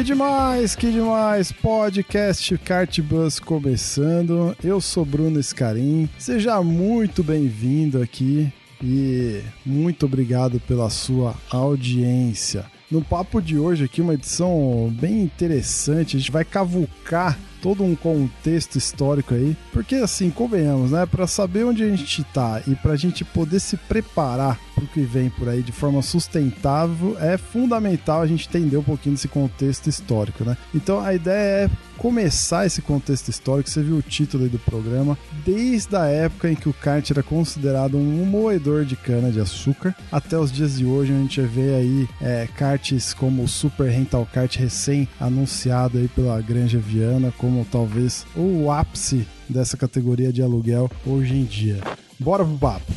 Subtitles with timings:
[0.00, 1.52] Que demais, que demais!
[1.52, 4.56] Podcast Cartbus começando.
[4.64, 6.08] Eu sou Bruno Scarim.
[6.16, 8.50] Seja muito bem-vindo aqui
[8.82, 12.64] e muito obrigado pela sua audiência.
[12.90, 17.94] No papo de hoje aqui, uma edição bem interessante, a gente vai cavucar todo um
[17.94, 22.96] contexto histórico aí, porque assim, convenhamos, né, para saber onde a gente tá e pra
[22.96, 28.26] gente poder se preparar pro que vem por aí de forma sustentável, é fundamental a
[28.26, 30.56] gente entender um pouquinho desse contexto histórico, né?
[30.74, 31.70] Então a ideia é
[32.00, 36.66] começar esse contexto histórico, você viu o título do programa, desde a época em que
[36.66, 41.12] o kart era considerado um moedor de cana de açúcar, até os dias de hoje,
[41.12, 46.40] a gente vê aí é, karts como o Super Rental Kart recém anunciado aí pela
[46.40, 51.80] Granja Viana, como talvez o ápice dessa categoria de aluguel hoje em dia.
[52.18, 52.92] Bora pro papo!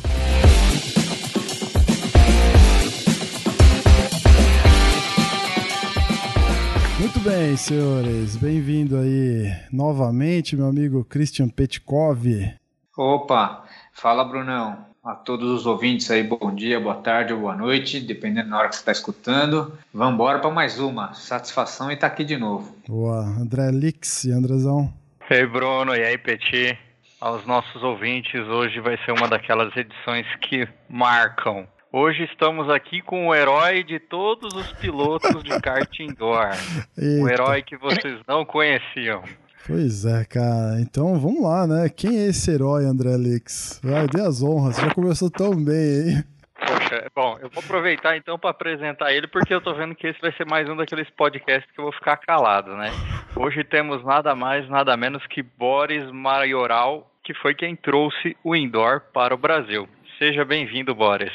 [7.03, 8.37] Muito bem, senhores.
[8.37, 12.25] Bem-vindo aí novamente, meu amigo Christian Petkov.
[12.97, 14.85] Opa, fala Brunão.
[15.03, 18.69] A todos os ouvintes aí, bom dia, boa tarde ou boa noite, dependendo da hora
[18.69, 19.77] que você está escutando.
[19.93, 21.13] Vamos embora para mais uma.
[21.13, 22.73] Satisfação e estar tá aqui de novo.
[22.87, 23.19] Boa.
[23.19, 24.89] André Lix e Andrezão.
[25.29, 26.79] Ei, Bruno, e aí, Petit?
[27.19, 31.67] Aos nossos ouvintes, hoje vai ser uma daquelas edições que marcam.
[31.95, 36.49] Hoje estamos aqui com o herói de todos os pilotos de kart indoor.
[36.97, 39.21] O herói que vocês não conheciam.
[39.67, 40.81] Pois é, cara.
[40.81, 41.87] Então vamos lá, né?
[41.95, 43.79] Quem é esse herói, André Lix?
[43.83, 44.77] Vai, dê as honras.
[44.77, 46.23] Já começou tão bem aí.
[46.65, 50.19] Poxa, bom, eu vou aproveitar então para apresentar ele, porque eu tô vendo que esse
[50.19, 52.89] vai ser mais um daqueles podcasts que eu vou ficar calado, né?
[53.35, 58.99] Hoje temos nada mais, nada menos que Boris Maioral, que foi quem trouxe o indoor
[59.13, 59.87] para o Brasil.
[60.17, 61.31] Seja bem-vindo, Boris.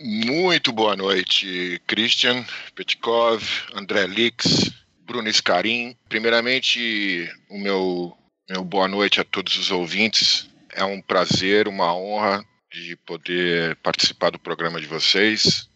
[0.00, 3.42] Muito boa noite, Christian Petkov,
[3.74, 4.70] André Lix,
[5.04, 5.96] Bruno Scarim.
[6.08, 8.16] Primeiramente, o meu,
[8.48, 10.48] meu boa noite a todos os ouvintes.
[10.72, 15.68] É um prazer, uma honra de poder participar do programa de vocês.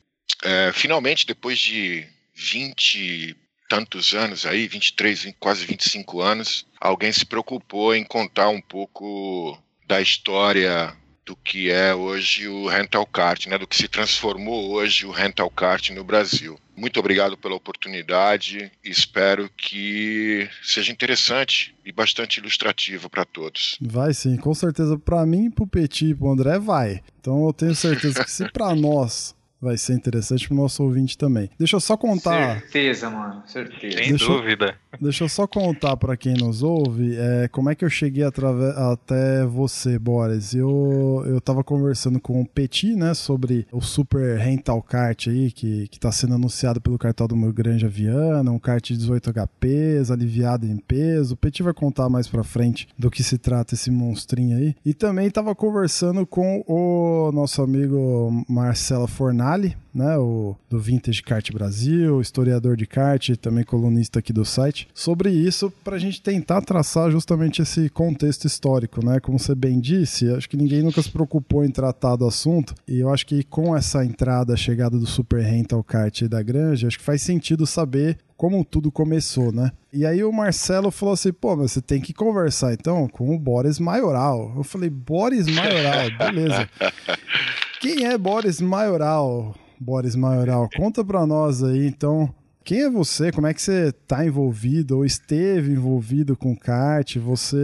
[0.44, 3.36] É, finalmente, depois de 20
[3.68, 10.00] tantos anos aí, 23, quase 25 anos, alguém se preocupou em contar um pouco da
[10.00, 15.10] história do que é hoje o rental kart, né, do que se transformou hoje o
[15.10, 16.58] rental kart no Brasil.
[16.76, 23.76] Muito obrigado pela oportunidade espero que seja interessante e bastante ilustrativo para todos.
[23.80, 27.02] Vai sim, com certeza para mim, pro Petit e pro André vai.
[27.20, 31.48] Então eu tenho certeza que se para nós vai ser interessante pro nosso ouvinte também.
[31.58, 32.60] Deixa eu só contar.
[32.60, 33.98] Certeza, mano, certeza.
[33.98, 34.74] Sem Deixa dúvida.
[35.00, 38.74] Deixa eu só contar para quem nos ouve é, como é que eu cheguei atrave-
[38.76, 40.52] até você, Boris.
[40.54, 45.88] Eu, eu tava conversando com o Petit, né, sobre o Super Rental Kart aí, que,
[45.88, 50.10] que tá sendo anunciado pelo cartão do meu Granja Viana, um kart de 18 HPs,
[50.10, 51.34] aliviado em peso.
[51.34, 54.74] O Petit vai contar mais pra frente do que se trata esse monstrinho aí.
[54.84, 59.06] E também tava conversando com o nosso amigo Marcelo
[59.52, 64.88] Fornali, né, o do Vintage Kart Brasil, historiador de kart, também colunista aqui do site,
[64.94, 69.20] sobre isso para a gente tentar traçar justamente esse contexto histórico, né?
[69.20, 73.00] Como você bem disse, acho que ninguém nunca se preocupou em tratar do assunto e
[73.00, 76.98] eu acho que com essa entrada, a chegada do Super Rental Kart da Granja, acho
[76.98, 79.70] que faz sentido saber como tudo começou, né?
[79.92, 83.38] E aí o Marcelo falou assim, pô, mas você tem que conversar então com o
[83.38, 84.52] Boris Maioral.
[84.56, 86.68] Eu falei, Boris Maioral, beleza.
[87.82, 89.56] Quem é Boris Maioral?
[89.76, 92.32] Boris Maioral, conta pra nós aí, então,
[92.64, 93.32] quem é você?
[93.32, 97.16] Como é que você tá envolvido ou esteve envolvido com kart?
[97.16, 97.56] Você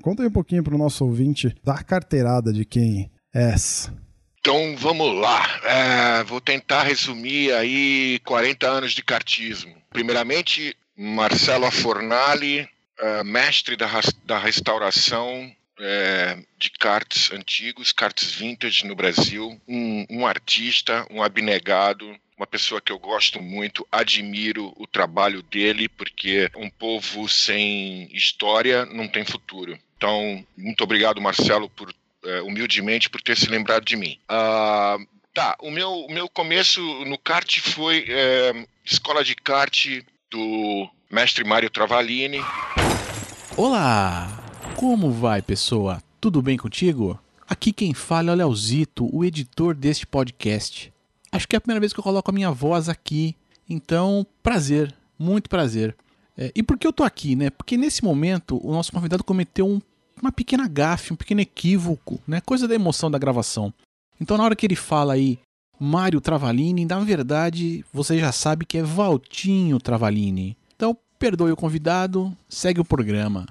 [0.00, 3.54] conta aí um pouquinho pro nosso ouvinte da carteirada de quem é.
[4.40, 5.42] Então vamos lá.
[5.62, 9.74] É, vou tentar resumir aí 40 anos de kartismo.
[9.90, 12.66] Primeiramente, Marcelo Fornali,
[12.98, 13.90] é, mestre da,
[14.24, 22.16] da restauração é, de karts antigos, karts vintage no Brasil, um, um artista, um abnegado,
[22.36, 28.84] uma pessoa que eu gosto muito, admiro o trabalho dele, porque um povo sem história
[28.86, 29.78] não tem futuro.
[29.96, 31.94] Então, muito obrigado, Marcelo, por
[32.24, 34.18] é, humildemente por ter se lembrado de mim.
[34.28, 34.96] Ah,
[35.32, 41.44] tá, o meu, o meu começo no kart foi é, escola de kart do mestre
[41.44, 42.40] Mário Travalini.
[43.56, 44.43] Olá!
[44.76, 46.02] Como vai, pessoa?
[46.20, 47.18] Tudo bem contigo?
[47.48, 50.92] Aqui quem fala é o Leozito, o editor deste podcast.
[51.30, 53.36] Acho que é a primeira vez que eu coloco a minha voz aqui,
[53.70, 55.96] então, prazer, muito prazer.
[56.36, 57.50] É, e por que eu tô aqui, né?
[57.50, 59.80] Porque nesse momento o nosso convidado cometeu um,
[60.20, 62.40] uma pequena gafe, um pequeno equívoco, né?
[62.40, 63.72] Coisa da emoção da gravação.
[64.20, 65.38] Então, na hora que ele fala aí
[65.78, 70.56] Mário Travalini, na verdade, você já sabe que é Valtinho Travalini.
[70.74, 73.46] Então, perdoe o convidado, segue o programa.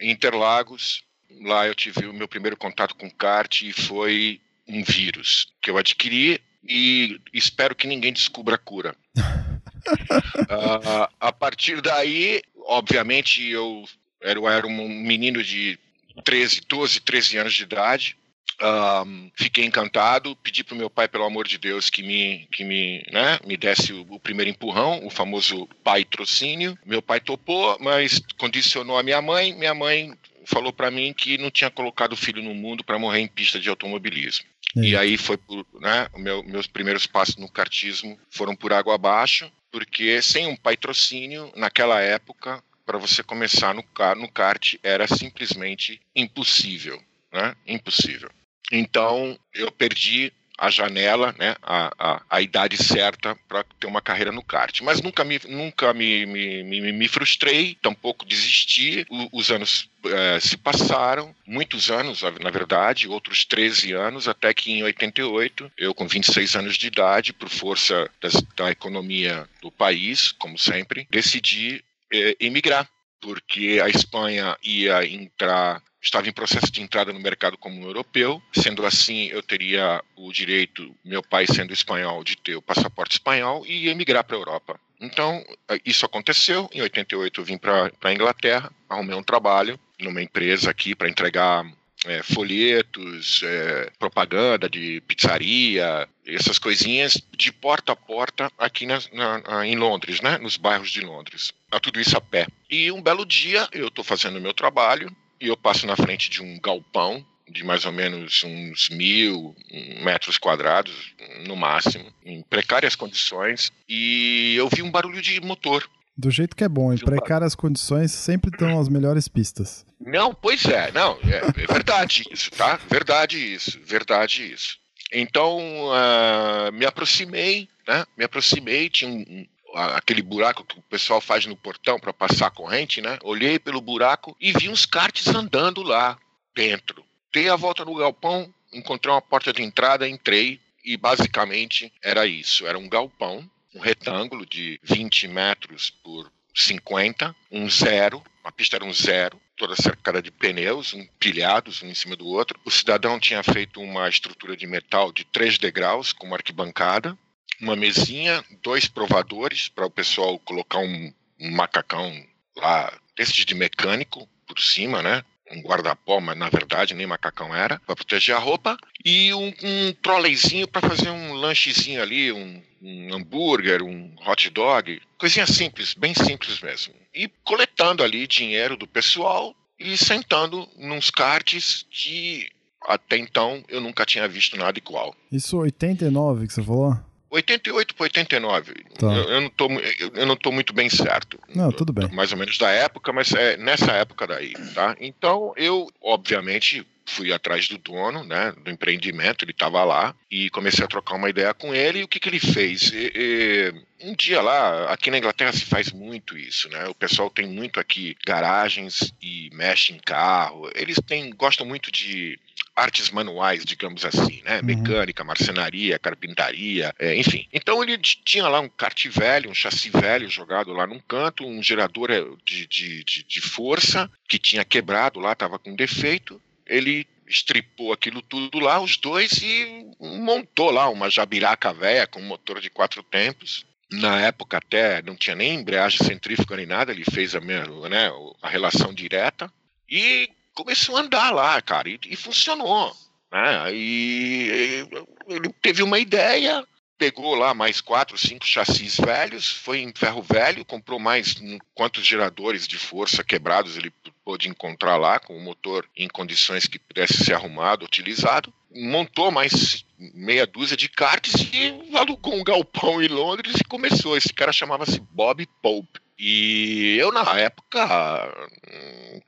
[0.00, 1.02] Interlagos,
[1.42, 5.78] lá eu tive o meu primeiro contato com kart e foi um vírus que eu
[5.78, 8.94] adquiri e espero que ninguém descubra a cura.
[9.16, 13.84] uh, a partir daí, obviamente, eu
[14.20, 15.78] era, eu era um menino de
[16.24, 18.16] 13, 12, 13 anos de idade.
[18.62, 22.62] Um, fiquei encantado, pedi para o meu pai, pelo amor de Deus, que me, que
[22.62, 26.78] me, né, me desse o, o primeiro empurrão, o famoso pai trocínio.
[26.84, 29.54] Meu pai topou, mas condicionou a minha mãe.
[29.54, 30.12] Minha mãe
[30.44, 33.58] falou para mim que não tinha colocado o filho no mundo para morrer em pista
[33.58, 34.44] de automobilismo.
[34.76, 39.50] E aí foi por, né, meu, meus primeiros passos no kartismo foram por água abaixo,
[39.72, 43.84] porque sem um patrocínio, naquela época, para você começar no,
[44.16, 47.00] no kart era simplesmente impossível,
[47.32, 47.54] né?
[47.66, 48.30] Impossível.
[48.70, 54.30] Então eu perdi a janela, né, a, a, a idade certa para ter uma carreira
[54.30, 54.82] no kart.
[54.82, 59.06] Mas nunca me, nunca me, me, me, me frustrei, tampouco desisti.
[59.08, 64.70] O, os anos é, se passaram, muitos anos, na verdade, outros 13 anos, até que
[64.70, 70.30] em 88, eu com 26 anos de idade, por força das, da economia do país,
[70.32, 71.82] como sempre, decidi
[72.12, 72.86] é, emigrar
[73.20, 78.42] porque a Espanha ia entrar estava em processo de entrada no mercado comum europeu.
[78.52, 83.64] Sendo assim, eu teria o direito, meu pai sendo espanhol, de ter o passaporte espanhol
[83.66, 84.80] e emigrar para a Europa.
[85.00, 85.44] Então,
[85.84, 86.68] isso aconteceu.
[86.72, 91.64] Em 88, eu vim para a Inglaterra, arrumei um trabalho numa empresa aqui para entregar
[92.06, 99.66] é, folhetos, é, propaganda de pizzaria, essas coisinhas de porta a porta aqui na, na,
[99.66, 100.38] em Londres, né?
[100.38, 101.52] nos bairros de Londres.
[101.82, 102.46] Tudo isso a pé.
[102.70, 106.28] E um belo dia eu estou fazendo o meu trabalho, e eu passo na frente
[106.28, 109.54] de um galpão de mais ou menos uns mil
[110.02, 111.12] metros quadrados,
[111.46, 115.88] no máximo, em precárias condições, e eu vi um barulho de motor.
[116.16, 119.84] Do jeito que é bom, em precárias condições sempre estão as melhores pistas.
[119.98, 122.78] Não, pois é, não, é, é verdade isso, tá?
[122.88, 124.78] Verdade isso, verdade isso.
[125.12, 128.04] Então, uh, me aproximei, né?
[128.16, 132.50] Me aproximei, tinha um, aquele buraco que o pessoal faz no portão para passar a
[132.50, 133.18] corrente, né?
[133.22, 136.18] Olhei pelo buraco e vi uns karts andando lá
[136.54, 137.04] dentro.
[137.32, 142.66] Dei a volta no galpão, encontrei uma porta de entrada, entrei e basicamente era isso.
[142.66, 148.84] Era um galpão, um retângulo de 20 metros por 50, um zero, a pista era
[148.84, 152.58] um zero, toda cercada de pneus, empilhados um em cima do outro.
[152.64, 157.16] O cidadão tinha feito uma estrutura de metal de 3 degraus com uma arquibancada
[157.60, 162.12] uma mesinha, dois provadores para o pessoal colocar um, um macacão
[162.56, 165.22] lá, desses de mecânico por cima, né?
[165.50, 170.66] um guarda-pó, mas na verdade nem macacão era, para proteger a roupa, e um, um
[170.68, 176.60] para fazer um lanchezinho ali, um, um, hambúrguer, um hot dog, coisinha simples, bem simples
[176.60, 176.94] mesmo.
[177.14, 182.48] E coletando ali dinheiro do pessoal e sentando nos karts que
[182.86, 185.14] até então eu nunca tinha visto nada igual.
[185.30, 186.96] Isso 89 que você falou?
[187.30, 188.74] 88 para 89.
[188.98, 189.06] Tá.
[189.06, 189.68] Eu, eu, não tô,
[190.14, 191.38] eu não tô muito bem certo.
[191.54, 192.08] Não, tudo bem.
[192.12, 194.96] Mais ou menos da época, mas é nessa época daí, tá?
[195.00, 200.84] Então, eu, obviamente, fui atrás do dono, né, do empreendimento, ele estava lá, e comecei
[200.84, 202.92] a trocar uma ideia com ele, e o que, que ele fez?
[202.92, 207.28] E, e, um dia lá, aqui na Inglaterra se faz muito isso, né, o pessoal
[207.28, 212.38] tem muito aqui garagens e mexe em carro, eles têm, gostam muito de
[212.74, 214.60] artes manuais, digamos assim, né?
[214.60, 214.66] Uhum.
[214.66, 217.46] Mecânica, marcenaria, carpintaria, é, enfim.
[217.52, 221.62] Então ele tinha lá um kart velho, um chassi velho jogado lá num canto, um
[221.62, 226.40] gerador é, de, de, de, de força que tinha quebrado lá, estava com defeito.
[226.66, 232.60] Ele estripou aquilo tudo lá, os dois, e montou lá uma jabiraca velha com motor
[232.60, 233.64] de quatro tempos.
[233.92, 238.10] Na época até não tinha nem embreagem centrífuga nem nada, ele fez a, minha, né,
[238.40, 239.52] a relação direta.
[239.88, 240.30] E
[240.62, 242.94] começou a andar lá, cara, e, e funcionou.
[243.32, 243.74] Né?
[243.74, 244.86] E
[245.26, 246.66] ele teve uma ideia,
[246.98, 251.34] pegou lá mais quatro, cinco chassis velhos, foi em ferro velho, comprou mais
[251.74, 256.78] quantos geradores de força quebrados ele pôde encontrar lá, com o motor em condições que
[256.78, 263.08] pudesse ser arrumado, utilizado, montou mais meia dúzia de karts e alugou um galpão em
[263.08, 264.16] Londres e começou.
[264.16, 266.00] Esse cara chamava-se Bob Pope.
[266.22, 267.80] E eu, na época,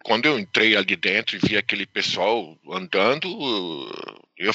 [0.05, 3.27] quando eu entrei ali dentro e vi aquele pessoal andando,
[4.37, 4.53] eu,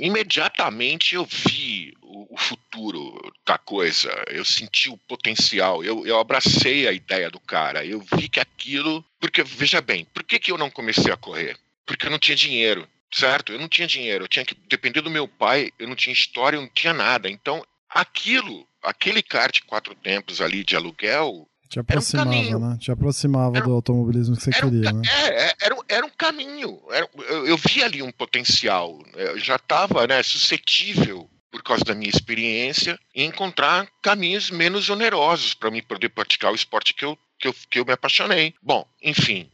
[0.00, 6.88] imediatamente eu vi o, o, futuro da coisa, eu senti o potencial, eu, eu abracei
[6.88, 9.04] a ideia do cara, eu vi que aquilo.
[9.20, 11.56] Porque, veja bem, por que, que eu não comecei a correr?
[11.86, 13.52] Porque eu não tinha dinheiro certo?
[13.52, 16.56] Eu não tinha dinheiro, eu tinha que depender do meu pai, eu não tinha história,
[16.56, 17.28] eu não tinha nada.
[17.28, 21.48] Então, aquilo, aquele kart quatro tempos ali de aluguel.
[21.68, 22.76] Te aproximava, um né?
[22.78, 25.02] Te aproximava era, do automobilismo que você queria, um, né?
[25.08, 26.78] É, é, era, era um caminho.
[26.90, 29.02] Era, eu, eu vi ali um potencial.
[29.14, 35.52] Eu já estava né, suscetível por causa da minha experiência, em encontrar caminhos menos onerosos
[35.52, 38.54] para mim poder praticar o esporte que eu, que eu, que eu me apaixonei.
[38.62, 39.50] Bom, enfim,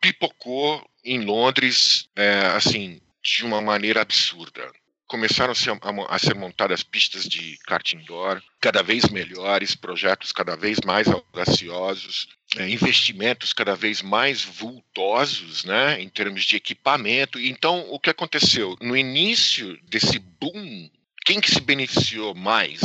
[0.00, 4.70] pipocou em Londres, é, assim, de uma maneira absurda.
[5.12, 10.78] Começaram a, a, ser montadas pistas de kart indoor, cada vez melhores, projetos cada vez
[10.86, 17.38] mais audaciosos, é, investimentos cada vez mais vultosos, né, em termos de equipamento.
[17.38, 18.74] Então, o que aconteceu?
[18.80, 20.90] No início desse boom
[21.26, 22.80] quem que se beneficiou mais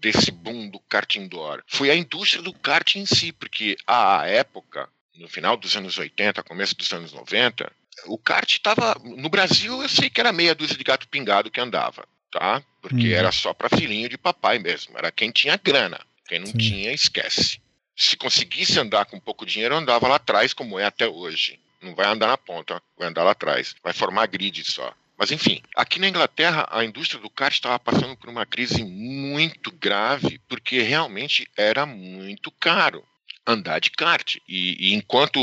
[0.00, 1.64] desse boom do kart indoor?
[1.66, 6.42] Foi a indústria do kart em si, porque à época no final dos anos 80,
[6.42, 7.70] começo dos anos 90,
[8.06, 8.96] o kart estava.
[9.04, 12.62] No Brasil, eu sei que era meia dúzia de gato pingado que andava, tá?
[12.80, 13.14] Porque uhum.
[13.14, 14.96] era só para filhinho de papai mesmo.
[14.96, 16.00] Era quem tinha grana.
[16.26, 16.58] Quem não Sim.
[16.58, 17.60] tinha, esquece.
[17.96, 21.60] Se conseguisse andar com pouco dinheiro, andava lá atrás, como é até hoje.
[21.80, 23.74] Não vai andar na ponta, vai andar lá atrás.
[23.82, 24.94] Vai formar grid só.
[25.18, 29.70] Mas enfim, aqui na Inglaterra a indústria do kart estava passando por uma crise muito
[29.70, 33.04] grave, porque realmente era muito caro
[33.46, 34.36] andar de kart.
[34.48, 35.38] E, e, enquanto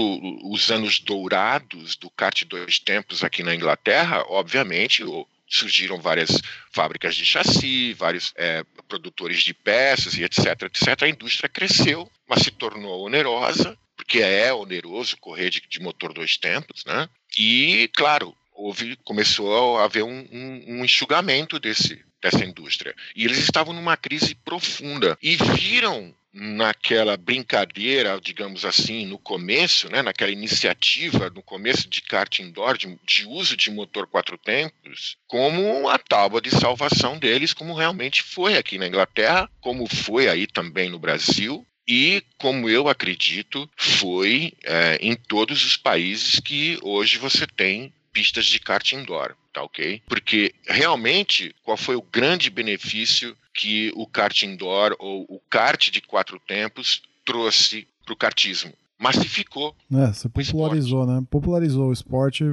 [0.52, 5.04] os anos dourados do kart dois tempos aqui na Inglaterra, obviamente,
[5.48, 6.42] surgiram várias
[6.72, 11.04] fábricas de chassi, vários é, produtores de peças e etc, etc.
[11.04, 16.38] A indústria cresceu, mas se tornou onerosa, porque é oneroso correr de, de motor dois
[16.38, 17.10] tempos, né?
[17.38, 22.96] E, claro, houve, começou a haver um, um, um enxugamento desse, dessa indústria.
[23.16, 30.02] E eles estavam numa crise profunda e viram naquela brincadeira, digamos assim, no começo, né,
[30.02, 35.90] naquela iniciativa no começo de kart indoor, de, de, uso de motor quatro tempos, como
[35.90, 40.90] a tábua de salvação deles, como realmente foi aqui na Inglaterra, como foi aí também
[40.90, 47.48] no Brasil, e, como eu acredito, foi é, em todos os países que hoje você
[47.48, 50.02] tem pistas de kart indoor, tá ok?
[50.08, 56.02] Porque realmente, qual foi o grande benefício que o kart indoor ou o kart de
[56.02, 58.74] quatro tempos trouxe para o kartismo?
[58.98, 59.76] Massificou.
[59.94, 61.24] É, você popularizou, né?
[61.30, 62.44] Popularizou o esporte.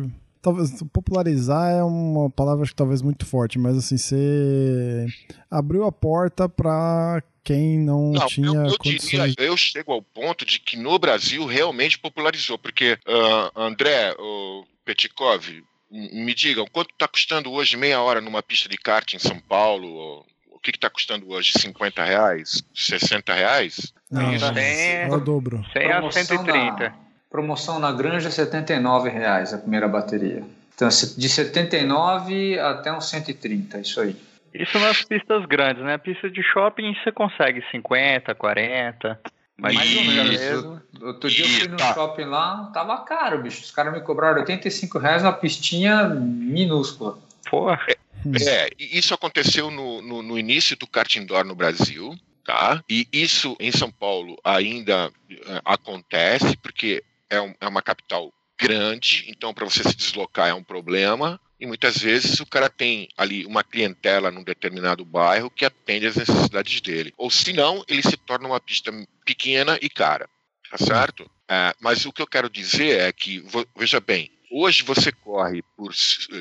[0.40, 5.06] Talvez popularizar é uma palavra que talvez muito forte, mas assim, você
[5.50, 9.30] abriu a porta para quem não, não tinha eu, eu condições...
[9.30, 14.64] diria, eu chego ao ponto de que no Brasil realmente popularizou, porque uh, André, uh,
[14.84, 19.38] Petikov, me digam, quanto está custando hoje meia hora numa pista de kart em São
[19.38, 20.24] Paulo?
[20.50, 21.52] O que está custando hoje?
[21.58, 22.62] 50 reais?
[22.74, 23.92] 60 reais?
[24.10, 25.64] Não, Isso, é o dobro.
[25.72, 26.78] 100 a 130.
[26.78, 26.94] Na,
[27.30, 30.42] promoção na Granja, 79 reais a primeira bateria.
[30.74, 34.16] Então, de 79 até uns 130, isso aí.
[34.52, 35.94] Isso nas pistas grandes, né?
[35.94, 39.20] A pista de shopping você consegue 50, 40.
[39.58, 40.82] Mas Mais ou menos.
[41.00, 41.94] Outro dia eu fui no tá.
[41.94, 43.62] shopping lá, tava caro, bicho.
[43.62, 47.18] Os caras me cobraram 85 reais uma pistinha minúscula.
[47.48, 47.80] Porra.
[47.88, 47.96] É,
[48.48, 52.82] é isso aconteceu no, no, no, início do kart indoor no Brasil, tá?
[52.88, 55.12] E isso em São Paulo ainda uh,
[55.64, 60.64] acontece, porque é, um, é uma capital grande, então para você se deslocar é um
[60.64, 61.40] problema.
[61.58, 66.16] E muitas vezes o cara tem ali uma clientela num determinado bairro que atende às
[66.16, 67.14] necessidades dele.
[67.16, 68.92] Ou se não, ele se torna uma pista
[69.24, 70.28] pequena e cara.
[70.70, 71.30] Tá certo?
[71.48, 73.44] É, mas o que eu quero dizer é que,
[73.76, 75.92] veja bem, hoje você corre por,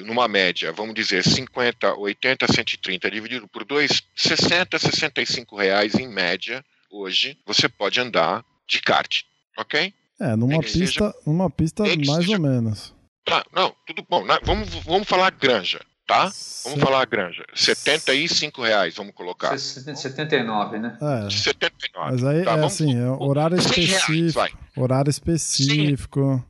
[0.04, 6.66] numa média, vamos dizer, 50, 80, 130 dividido por 2, 60, 65 reais em média,
[6.90, 9.22] hoje, você pode andar de kart.
[9.58, 9.94] Ok?
[10.20, 12.95] É, numa pista, seja, numa pista mais seja, ou menos.
[13.26, 14.24] Tá, não, tudo bom.
[14.44, 16.32] Vamos, vamos falar granja, tá?
[16.64, 17.44] Vamos falar granja.
[17.56, 19.58] 75 reais, vamos colocar.
[19.58, 20.98] 79, né?
[21.26, 21.30] É.
[21.30, 22.12] 79.
[22.12, 24.12] Mas aí tá, é assim, é horário específico.
[24.12, 26.46] Reais, horário específico.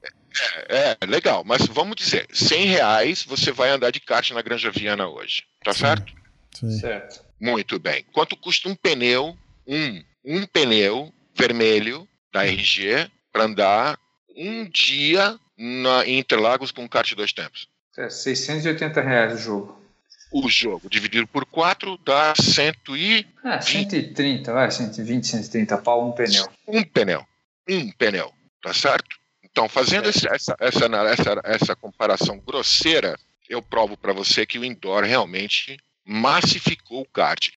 [0.68, 4.70] É, é, legal, mas vamos dizer, 100 reais você vai andar de kart na Granja
[4.70, 5.80] Viana hoje, tá Sim.
[5.80, 6.14] certo?
[6.54, 6.72] Sim.
[6.72, 7.22] Certo.
[7.40, 8.06] Muito bem.
[8.12, 13.98] Quanto custa um pneu, um, um pneu vermelho da RG para andar
[14.36, 17.68] um dia na, em Interlagos com kart dois tempos.
[17.98, 19.86] É, 680 reais o jogo.
[20.32, 23.26] O jogo dividido por 4 dá 100 e...
[23.44, 26.46] É, 130, vai, 120, 130 pau, um pneu.
[26.68, 27.26] Um pneu.
[27.70, 29.18] Um pneu, tá certo?
[29.44, 34.66] Então, fazendo esse, essa, essa, essa, essa comparação grosseira, eu provo para você que o
[34.66, 37.50] indoor realmente massificou o kart.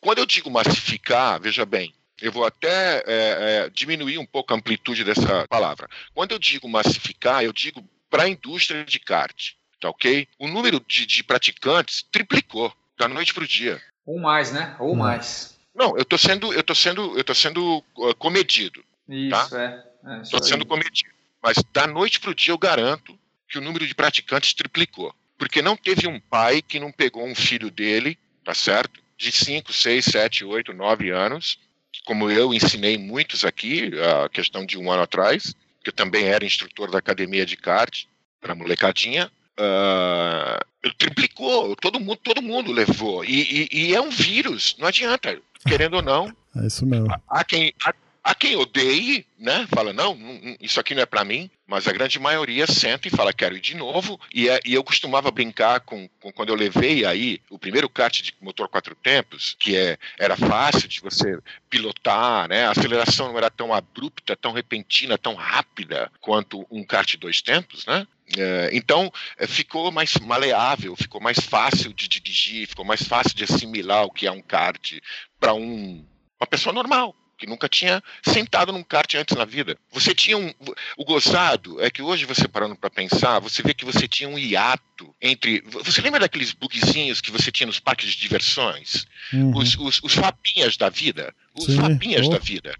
[0.00, 1.94] Quando eu digo massificar, veja bem,
[2.24, 5.86] eu vou até é, é, diminuir um pouco a amplitude dessa palavra.
[6.14, 10.26] Quando eu digo massificar, eu digo para a indústria de kart, tá ok?
[10.38, 13.78] O número de, de praticantes triplicou da noite para o dia.
[14.06, 14.74] Ou mais, né?
[14.78, 14.96] Ou hum.
[14.96, 15.58] mais.
[15.74, 18.82] Não, eu estou sendo, eu tô sendo, eu tô sendo uh, comedido.
[19.06, 19.84] Isso, tá?
[20.06, 20.22] é.
[20.22, 21.10] Estou é, sendo comedido.
[21.42, 25.14] Mas da noite para o dia eu garanto que o número de praticantes triplicou.
[25.36, 29.02] Porque não teve um pai que não pegou um filho dele, tá certo?
[29.18, 31.58] De 5, 6, 7, 8, 9 anos,
[32.06, 33.90] como eu ensinei muitos aqui,
[34.24, 38.04] a questão de um ano atrás, que eu também era instrutor da academia de kart
[38.40, 43.24] para molecadinha, uh, triplicou, todo mundo, todo mundo levou.
[43.24, 46.34] E, e, e, é um vírus, não adianta, querendo ou não.
[46.56, 47.08] É isso mesmo.
[47.28, 47.94] Há quem, há,
[48.24, 49.66] há quem odeie, né?
[49.68, 50.18] Fala, não,
[50.58, 53.60] isso aqui não é para mim, mas a grande maioria senta e fala, quero ir
[53.60, 54.18] de novo.
[54.34, 58.22] E, é, e eu costumava brincar com, com, quando eu levei aí o primeiro kart
[58.22, 61.38] de motor quatro tempos, que é, era fácil de você
[61.68, 62.64] pilotar, né?
[62.64, 67.84] A aceleração não era tão abrupta, tão repentina, tão rápida quanto um kart dois tempos,
[67.84, 68.06] né?
[68.38, 73.44] É, então é, ficou mais maleável, ficou mais fácil de dirigir, ficou mais fácil de
[73.44, 74.94] assimilar o que é um kart
[75.38, 76.02] para um,
[76.40, 79.76] uma pessoa normal, que nunca tinha sentado num kart antes na vida.
[79.92, 80.52] Você tinha um.
[80.96, 84.38] O gozado é que hoje você parando para pensar, você vê que você tinha um
[84.38, 85.62] hiato entre.
[85.66, 89.06] Você lembra daqueles bugzinhos que você tinha nos parques de diversões?
[89.32, 89.56] Uhum.
[89.56, 91.34] Os, os, os fapinhas da vida.
[91.54, 91.76] Os Sim.
[91.76, 92.30] fapinhas oh.
[92.30, 92.74] da vida.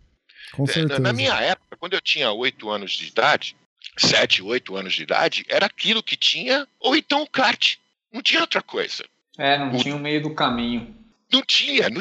[0.53, 1.01] Com certeza.
[1.01, 3.57] Na minha época, quando eu tinha oito anos de idade,
[3.97, 7.77] sete, oito anos de idade, era aquilo que tinha, ou então o kart.
[8.13, 9.05] Não tinha outra coisa.
[9.37, 9.79] É, não o...
[9.79, 10.95] tinha o meio do caminho.
[11.35, 12.00] Não tinha, não,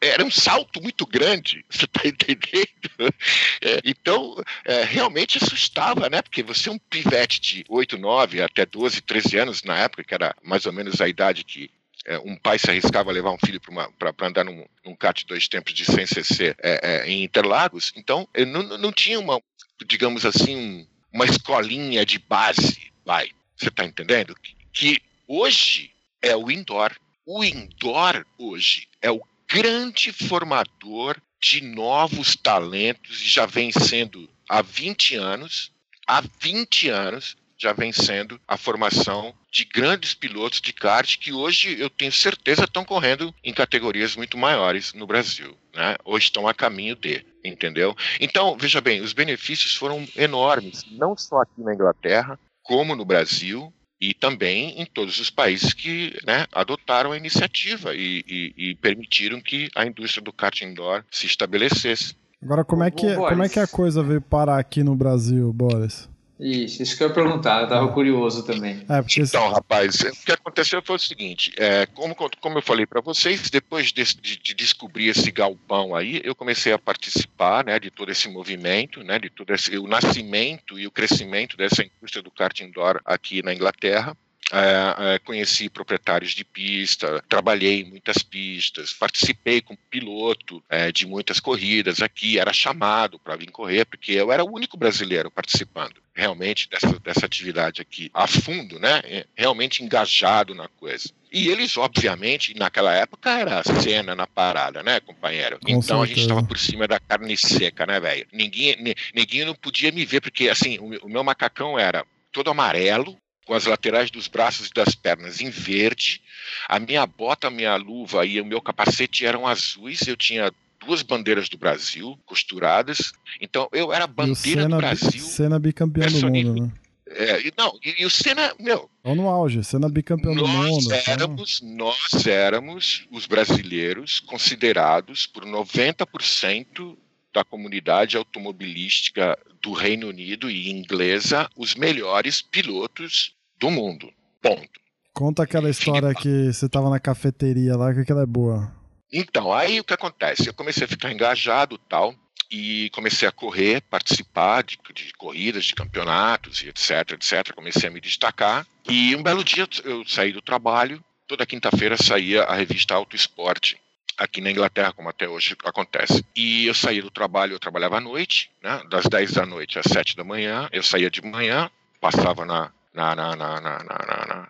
[0.00, 3.14] era um salto muito grande, você está entendendo?
[3.62, 4.34] É, então,
[4.64, 6.20] é, realmente assustava, né?
[6.20, 10.12] Porque você é um pivete de 8, 9 até 12, 13 anos, na época, que
[10.12, 11.70] era mais ou menos a idade que
[12.04, 15.46] é, um pai se arriscava a levar um filho para andar num, num CAT dois
[15.46, 19.40] tempos de 100 cc é, é, em Interlagos, então não, não tinha uma,
[19.86, 24.34] digamos assim, uma escolinha de base, vai, você está entendendo?
[24.34, 25.92] Que, que hoje
[26.22, 26.92] é o indoor
[27.30, 34.62] o indoor hoje é o grande formador de novos talentos e já vem sendo há
[34.62, 35.70] 20 anos,
[36.06, 41.78] há 20 anos já vem sendo a formação de grandes pilotos de kart que hoje
[41.78, 45.96] eu tenho certeza estão correndo em categorias muito maiores no Brasil, né?
[46.06, 47.94] Hoje estão a caminho de, entendeu?
[48.18, 53.70] Então, veja bem, os benefícios foram enormes, não só aqui na Inglaterra, como no Brasil,
[54.00, 59.40] e também em todos os países que né, adotaram a iniciativa e, e, e, permitiram
[59.40, 62.14] que a indústria do kart indoor se estabelecesse.
[62.40, 66.08] Agora, como é que, como é que a coisa veio parar aqui no Brasil, Boris?
[66.38, 68.84] Isso, isso que eu ia perguntar, eu estava curioso também.
[68.88, 69.20] É, porque...
[69.20, 73.50] Então, rapaz, o que aconteceu foi o seguinte: é, como, como eu falei para vocês,
[73.50, 78.12] depois de, de, de, descobrir esse galpão aí, eu comecei a participar né, de todo
[78.12, 82.60] esse movimento, né, de todo esse, o nascimento e o crescimento dessa indústria do kart
[82.60, 84.16] indoor aqui na Inglaterra.
[84.50, 91.06] É, é, conheci proprietários de pista, trabalhei em muitas pistas, participei como piloto é, de
[91.06, 95.96] muitas corridas aqui, era chamado para vir correr, porque eu era o único brasileiro participando
[96.14, 99.24] realmente dessa, dessa atividade aqui a fundo, né?
[99.36, 101.10] Realmente engajado na coisa.
[101.30, 105.58] E eles, obviamente, naquela época era cena na parada, né, companheiro?
[105.62, 106.02] Com então certeza.
[106.02, 108.26] a gente estava por cima da carne seca, né, velho?
[108.32, 108.76] Ninguém,
[109.14, 113.16] ninguém não podia me ver, porque assim, o, o meu macacão era todo amarelo,
[113.48, 116.20] com as laterais dos braços e das pernas em verde.
[116.68, 120.06] A minha bota, a minha luva e o meu capacete eram azuis.
[120.06, 123.10] Eu tinha duas bandeiras do Brasil costuradas.
[123.40, 125.22] Então eu era bandeira Senna, do Brasil.
[125.22, 126.72] Senna bicampeão do mundo, né?
[127.10, 128.90] É, não, e, e, o Senna, meu.
[129.02, 130.92] Ou no auge, Senna bicampeão do mundo.
[131.06, 136.98] Éramos, nós éramos os brasileiros considerados por 90%
[137.32, 144.10] da comunidade automobilística do Reino Unido e inglesa os melhores pilotos do mundo.
[144.40, 144.80] Ponto.
[145.12, 148.72] Conta aquela história que você estava na cafeteria lá, que aquela é boa.
[149.12, 150.46] Então, aí o que acontece?
[150.46, 152.14] Eu comecei a ficar engajado tal,
[152.50, 157.54] e comecei a correr, participar de, de, corridas, de campeonatos e etc, etc.
[157.54, 158.66] Comecei a me destacar.
[158.88, 163.78] E um belo dia eu saí do trabalho, toda quinta-feira saía a revista Auto Esporte,
[164.16, 166.24] aqui na Inglaterra, como até hoje acontece.
[166.34, 169.86] E eu saía do trabalho, eu trabalhava à noite, né, das 10 da noite às
[169.86, 174.48] 7 da manhã, eu saía de manhã, passava na, na, na, na, na, na, na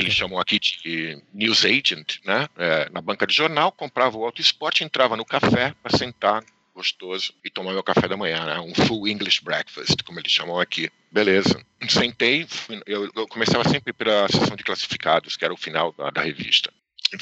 [0.00, 2.48] eles chamam aqui de news agent, né?
[2.56, 6.42] É, na banca de jornal, comprava o Auto Esporte, entrava no café para sentar
[6.74, 8.58] gostoso e tomar meu café da manhã, né?
[8.60, 10.90] Um full English breakfast, como eles chamam aqui.
[11.12, 11.62] Beleza.
[11.88, 16.10] Sentei, fui- eu, eu começava sempre pela sessão de classificados, que era o final da,
[16.10, 16.72] da revista.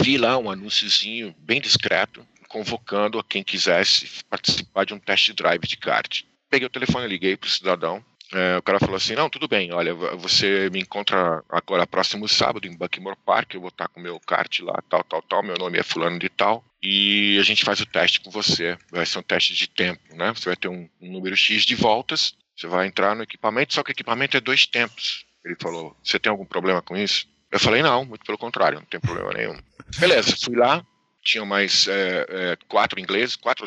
[0.01, 5.67] Vi lá um anúnciozinho bem discreto, convocando a quem quisesse participar de um test drive
[5.67, 6.23] de kart.
[6.49, 9.95] Peguei o telefone, liguei pro cidadão, é, o cara falou assim: não, tudo bem, olha,
[9.95, 14.61] você me encontra agora próximo sábado em Buckmore Park, eu vou estar com meu kart
[14.61, 17.87] lá, tal, tal, tal, meu nome é Fulano de Tal, e a gente faz o
[17.87, 18.77] teste com você.
[18.91, 20.33] Vai ser um teste de tempo, né?
[20.35, 23.83] Você vai ter um, um número X de voltas, você vai entrar no equipamento, só
[23.83, 25.25] que o equipamento é dois tempos.
[25.45, 27.27] Ele falou: você tem algum problema com isso?
[27.51, 29.57] Eu falei: não, muito pelo contrário, não tem problema nenhum.
[29.99, 30.85] Beleza, fui lá,
[31.23, 33.65] tinham mais é, é, quatro ingleses, quatro,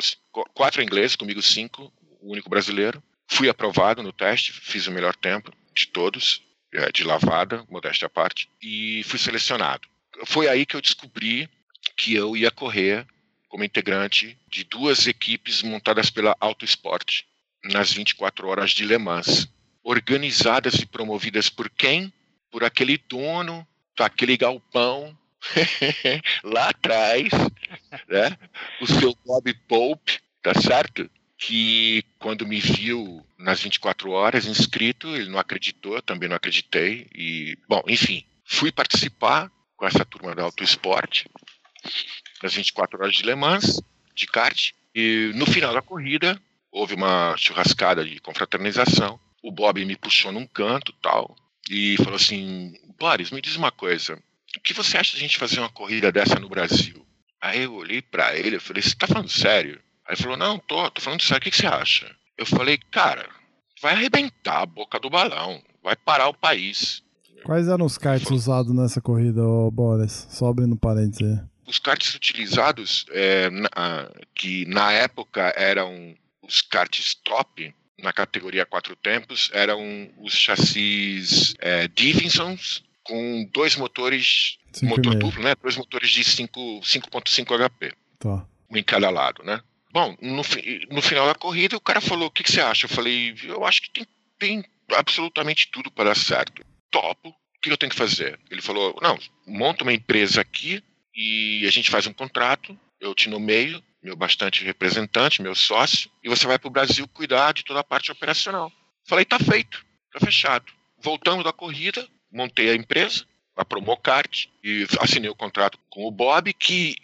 [0.54, 3.02] quatro ingleses, comigo cinco, o único brasileiro.
[3.28, 8.10] Fui aprovado no teste, fiz o melhor tempo de todos, é, de lavada, modéstia à
[8.10, 9.88] parte, e fui selecionado.
[10.26, 11.48] Foi aí que eu descobri
[11.96, 13.06] que eu ia correr
[13.48, 17.22] como integrante de duas equipes montadas pela Auto Sport
[17.64, 19.48] nas 24 horas de Le Mans,
[19.82, 22.12] organizadas e promovidas por quem?
[22.50, 25.16] Por aquele dono daquele galpão
[26.44, 27.28] lá atrás,
[28.08, 28.36] né?
[28.80, 31.10] O seu Bob Pope, tá certo?
[31.44, 37.08] Que quando me viu nas 24 horas inscrito, ele não acreditou, também não acreditei.
[37.12, 41.28] E, bom, enfim, fui participar com essa turma da Auto Esporte
[42.40, 43.82] nas 24 horas de Le Mans,
[44.14, 44.70] de kart.
[44.94, 49.18] E no final da corrida, houve uma churrascada de confraternização.
[49.42, 51.36] O Bob me puxou num canto tal
[51.68, 54.16] e falou assim: Boris, me diz uma coisa.
[54.56, 57.04] O que você acha de a gente fazer uma corrida dessa no Brasil?
[57.40, 59.80] Aí eu olhei pra ele e falei: Você tá falando sério?
[60.06, 61.40] Aí ele falou: Não, tô, tô falando sério.
[61.40, 62.10] O que, que você acha?
[62.36, 63.28] Eu falei: Cara,
[63.80, 65.62] vai arrebentar a boca do balão.
[65.82, 67.02] Vai parar o país.
[67.44, 70.26] Quais eram os karts usados nessa corrida, Boris?
[70.30, 71.44] Só abrindo parênteses aí.
[71.66, 78.94] Os karts utilizados, é, na- que na época eram os karts top, na categoria quatro
[78.96, 85.54] tempos, eram os chassis é, Davidsons com dois motores, Cinco motor duplo, né?
[85.60, 88.46] Dois motores de 5 5.5 HP, Tá.
[88.70, 89.60] um em cada lado, né?
[89.92, 90.42] Bom, no,
[90.90, 92.86] no final da corrida, o cara falou: O que, que você acha?
[92.86, 94.06] Eu falei: Eu acho que tem,
[94.38, 96.64] tem absolutamente tudo para dar certo.
[96.90, 97.28] Topo.
[97.28, 98.40] O que eu tenho que fazer?
[98.50, 100.82] Ele falou: Não, monta uma empresa aqui
[101.14, 102.78] e a gente faz um contrato.
[102.98, 107.52] Eu te nomeio, meu bastante representante, meu sócio, e você vai para o Brasil cuidar
[107.52, 108.72] de toda a parte operacional.
[109.06, 110.72] Falei: Tá feito, tá fechado.
[110.98, 116.52] Voltamos da corrida, montei a empresa, a Promocart, e assinei o contrato com o Bob,
[116.52, 116.96] que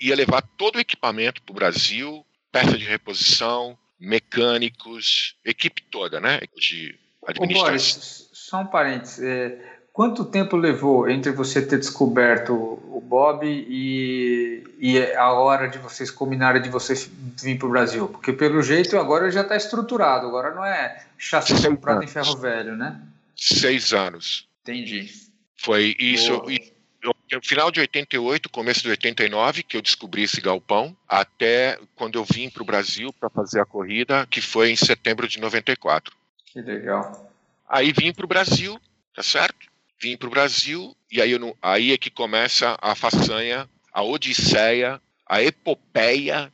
[0.00, 6.40] ia levar todo o equipamento para o Brasil, peça de reposição, mecânicos, equipe toda, né?
[6.56, 7.70] De administração.
[7.70, 9.22] Boris, só um parênteses.
[9.22, 9.58] é,
[9.92, 16.10] quanto tempo levou entre você ter descoberto o Bob e, e a hora de vocês
[16.10, 17.08] combinarem de vocês
[17.40, 18.08] vir para o Brasil?
[18.08, 22.76] Porque pelo jeito agora já está estruturado, agora não é chassi comprado em ferro velho,
[22.76, 23.00] né?
[23.36, 24.48] Seis anos.
[24.62, 25.23] Entendi.
[25.64, 26.38] Foi isso.
[26.40, 26.52] Boa.
[26.52, 32.18] e- eu- final de 88, começo de 89, que eu descobri esse galpão, até quando
[32.18, 36.14] eu vim para o Brasil para fazer a corrida, que foi em setembro de 94.
[36.46, 37.30] Que legal.
[37.68, 38.78] Aí vim para o Brasil,
[39.14, 39.66] tá certo?
[40.00, 45.00] Vim para o Brasil, e aí, não, aí é que começa a façanha, a odisseia,
[45.26, 46.52] a epopeia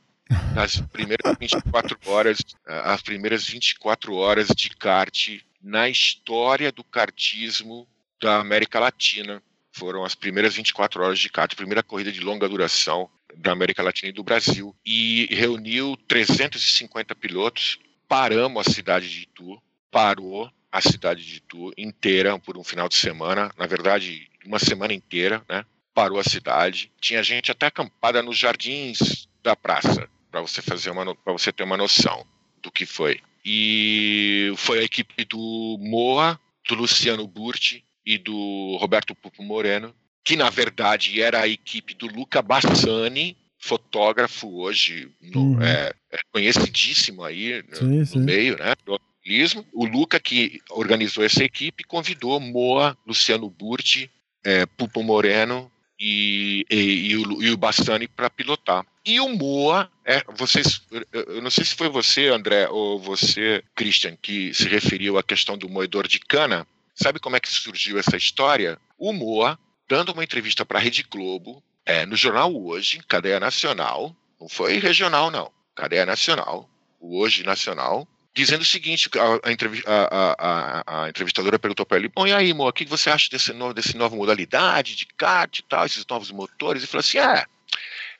[0.53, 7.87] nas primeiras 24 horas, eh, as primeiras 24 horas de kart na história do kartismo
[8.21, 9.41] da América Latina.
[9.73, 14.09] Foram as primeiras 24 horas de kart, primeira corrida de longa duração da América Latina
[14.09, 14.75] e do Brasil.
[14.85, 17.79] E reuniu 350 pilotos.
[18.07, 22.95] Paramos a cidade de Itu, parou a cidade de Itu inteira por um final de
[22.95, 25.65] semana, na verdade, uma semana inteira, né?
[25.93, 26.91] Parou a cidade.
[26.99, 31.63] Tinha gente até acampada nos jardins da praça, para você fazer uma para você ter
[31.63, 32.25] uma noção
[32.61, 33.21] do que foi.
[33.43, 40.35] E foi a equipe do Moa, do Luciano Burti e do Roberto Pupo Moreno, que
[40.35, 45.61] na verdade era a equipe do Luca Bassani, fotógrafo hoje no- Uhum.
[45.61, 48.19] é, é conhecidíssimo aí no- Sim, no sim.
[48.19, 48.73] meio, né?
[48.85, 49.65] do automobilismo.
[49.71, 54.09] O Luca que organizou essa equipe convidou Moa, Luciano Burti,
[54.43, 56.75] é, Pupo Moreno e, e,
[57.11, 58.83] e o, e o Bassani para pilotar.
[59.05, 64.15] E o Moa, é, vocês, eu não sei se foi você, André, ou você, Christian,
[64.19, 66.65] que se referiu à questão do moedor de cana.
[67.01, 68.77] Sabe como é que surgiu essa história?
[68.95, 69.57] O Moa,
[69.89, 74.77] dando uma entrevista para a Rede Globo, é, no jornal Hoje, cadeia nacional, não foi
[74.77, 81.57] regional, não, cadeia nacional, o Hoje Nacional, dizendo o seguinte: a, a, a, a, entrevistadora
[81.57, 84.15] perguntou para ele: Bom, e aí, Mo, o que você acha desse novo, desse nova
[84.15, 86.83] modalidade de kart e tal, esses novos motores?
[86.83, 87.45] Ele falou assim: é,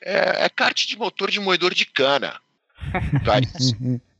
[0.02, 2.40] é, é kart de motor de moedor de cana.
[3.22, 3.44] daí,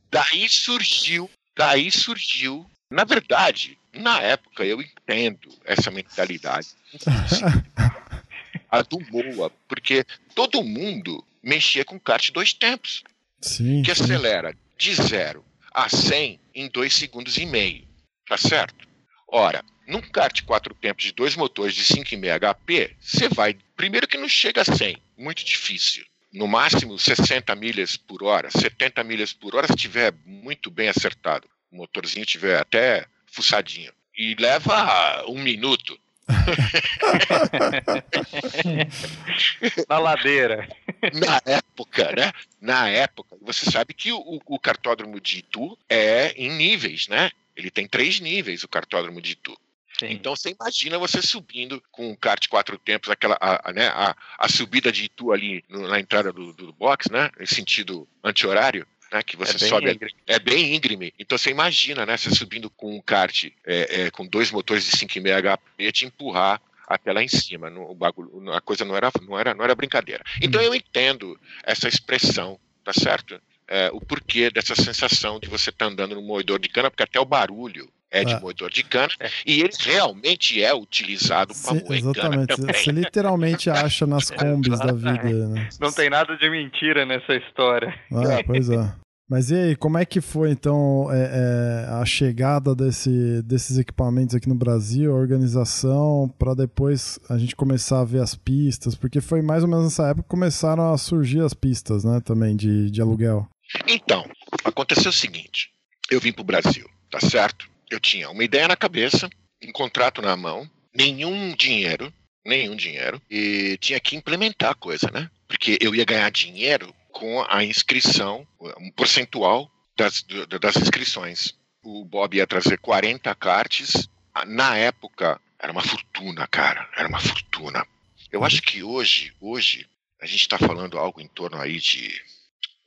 [0.09, 6.67] daí surgiu, daí surgiu, na verdade, na época eu entendo essa mentalidade.
[8.69, 13.03] a do Moa, porque todo mundo mexia com kart dois tempos.
[13.41, 13.83] Sim.
[13.83, 14.03] Que sim.
[14.03, 17.87] acelera de zero a 100 em dois segundos e meio.
[18.27, 18.87] Tá certo?
[19.27, 23.57] Ora, num kart quatro tempos de dois motores de 5,5 HP, você vai.
[23.75, 26.05] Primeiro que não chega a 100, muito difícil.
[26.31, 31.47] No máximo 60 milhas por hora, 70 milhas por hora, se tiver muito bem acertado.
[31.71, 33.91] O motorzinho tiver até fuçadinho.
[34.15, 35.99] E leva um minuto.
[39.89, 40.67] Na ladeira.
[41.13, 42.31] Na época, né?
[42.61, 47.31] Na época, você sabe que o, o cartódromo de Itu é em níveis, né?
[47.55, 49.55] Ele tem três níveis, o cartódromo de Itu.
[49.99, 50.07] Sim.
[50.11, 54.15] Então você imagina você subindo com um kart quatro tempos, aquela, a, a, né, a,
[54.39, 57.29] a subida de Itu ali no- na entrada do, do box, né?
[57.39, 58.87] Em sentido anti-horário.
[59.13, 60.11] Né, que você É sobe íngreme.
[60.25, 61.13] é bem íngreme.
[61.19, 62.17] Então você imagina, né?
[62.17, 66.59] Você subindo com um kart é, é, com dois motores de 5,5 HP te empurrar
[66.87, 67.69] até lá em cima.
[67.69, 70.23] No, o bagulho, a coisa não era, não era, não era brincadeira.
[70.41, 73.39] Então eu entendo essa expressão, tá certo?
[73.67, 77.19] É, o porquê dessa sensação de você estar andando no moedor de cana, porque até
[77.19, 78.39] o barulho é de Ah.
[78.39, 79.09] moedor de cana,
[79.43, 82.55] e ele realmente é utilizado para moer cana exatamente.
[82.55, 82.73] também.
[82.75, 84.29] Você literalmente acha nas
[84.69, 85.67] combis da vida, né?
[85.79, 87.91] Não tem nada de mentira nessa história.
[88.11, 88.93] Ah, pois é.
[89.29, 94.35] Mas e aí, como é que foi então é, é, a chegada desse, desses equipamentos
[94.35, 98.95] aqui no Brasil, a organização, para depois a gente começar a ver as pistas?
[98.95, 102.55] Porque foi mais ou menos nessa época que começaram a surgir as pistas, né, também
[102.55, 103.47] de, de aluguel.
[103.87, 104.29] Então,
[104.63, 105.71] aconteceu o seguinte:
[106.11, 107.67] eu vim para o Brasil, tá certo?
[107.89, 109.29] Eu tinha uma ideia na cabeça,
[109.63, 112.11] um contrato na mão, nenhum dinheiro,
[112.45, 115.29] nenhum dinheiro, e tinha que implementar a coisa, né?
[115.47, 118.45] Porque eu ia ganhar dinheiro com a inscrição,
[118.77, 120.25] um percentual das,
[120.59, 121.53] das inscrições.
[121.81, 124.09] O Bob ia trazer 40 cartes,
[124.47, 127.85] na época era uma fortuna, cara, era uma fortuna.
[128.31, 129.87] Eu acho que hoje, hoje,
[130.19, 132.21] a gente está falando algo em torno aí de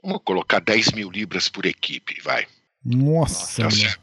[0.07, 2.47] Vamos colocar 10 mil libras por equipe, vai.
[2.85, 4.01] Nossa, certo.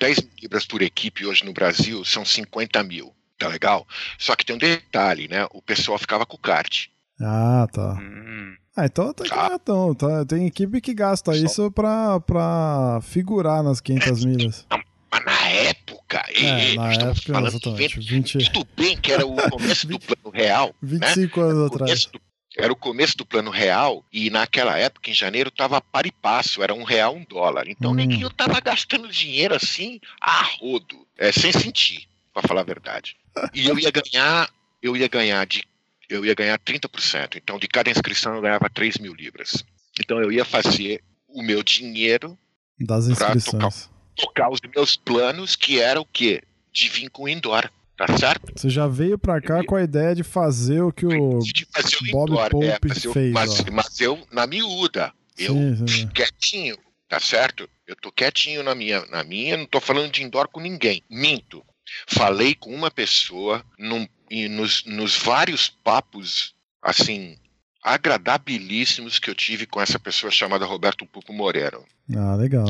[0.00, 3.14] 10 mil libras por equipe hoje no Brasil são 50 mil.
[3.38, 3.86] Tá legal?
[4.18, 5.46] Só que tem um detalhe, né?
[5.52, 6.88] O pessoal ficava com o kart.
[7.20, 7.94] Ah, tá.
[8.00, 8.54] Hum.
[8.76, 9.48] Ah, então tá que Tá.
[9.48, 14.24] não é tão, tá- Tem equipe que gasta Só- isso pra, pra figurar nas 500
[14.24, 14.66] milhas.
[15.10, 18.00] Mas na época, É, e na época, falando exatamente.
[18.00, 20.74] 20, 20, tudo bem que era o começo do plano real, né?
[20.82, 22.06] 25 anos O atrás.
[22.06, 22.20] do-
[22.56, 26.62] era o começo do plano real e naquela época, em janeiro, tava par e passo,
[26.62, 27.68] era um real, um dólar.
[27.68, 27.94] Então Hum.
[27.94, 32.64] nem que eu tava gastando dinheiro assim a rodo, é, sem sentir, pra falar a
[32.64, 33.16] verdade.
[33.52, 34.48] E eu ia ganhar,
[34.82, 35.62] eu ia ganhar de
[36.08, 37.36] eu ia ganhar 30%.
[37.36, 39.64] Então, de cada inscrição eu ganhava 3 mil libras.
[40.00, 42.38] Então eu ia fazer o meu dinheiro,
[42.78, 43.90] Das inscrições.
[44.16, 46.42] tocar os meus planos, que era o quê?
[46.72, 47.70] De vir com o indoor.
[47.96, 48.52] Tá certo?
[48.56, 51.38] Você já veio pra cá com a ideia de fazer o que o.
[51.72, 52.50] Fazer o Bob indoor.
[52.50, 56.08] Pope é, eu, fez, mas, mas eu, na miúda, eu sim, sim.
[56.08, 56.76] quietinho,
[57.08, 57.68] tá certo?
[57.86, 61.04] Eu tô quietinho na minha, na minha, não tô falando de indoor com ninguém.
[61.08, 61.64] Minto.
[62.08, 67.36] Falei com uma pessoa num, e nos, nos vários papos, assim,
[67.82, 71.84] agradabilíssimos que eu tive com essa pessoa chamada Roberto Pupo Moreno.
[72.16, 72.66] Ah, legal.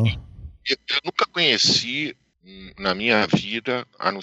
[0.66, 4.20] Eu, eu nunca conheci hum, na minha vida, a não,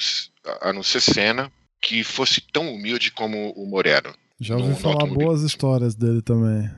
[0.62, 1.52] a não ser cena,
[1.82, 4.14] que fosse tão humilde como o Moreno.
[4.40, 5.30] Já ouvi No- no falar automobilismo.
[5.30, 6.70] boas histórias dele também.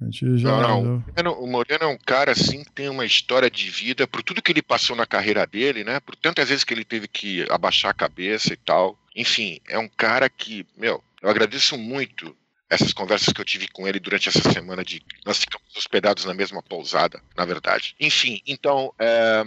[0.00, 0.50] A gente já.
[0.60, 1.04] Não, não.
[1.16, 4.42] já- o Moreno é um cara assim que tem uma história de vida, por tudo
[4.42, 6.00] que ele passou na carreira dele, né?
[6.00, 8.98] Por tantas vezes que ele teve que abaixar a cabeça e tal.
[9.14, 12.36] Enfim, é um cara que, meu, eu agradeço muito
[12.68, 16.32] essas conversas que eu tive com ele durante essa semana de nós ficamos hospedados na
[16.32, 17.94] mesma pousada, na verdade.
[18.00, 19.44] Enfim, então é,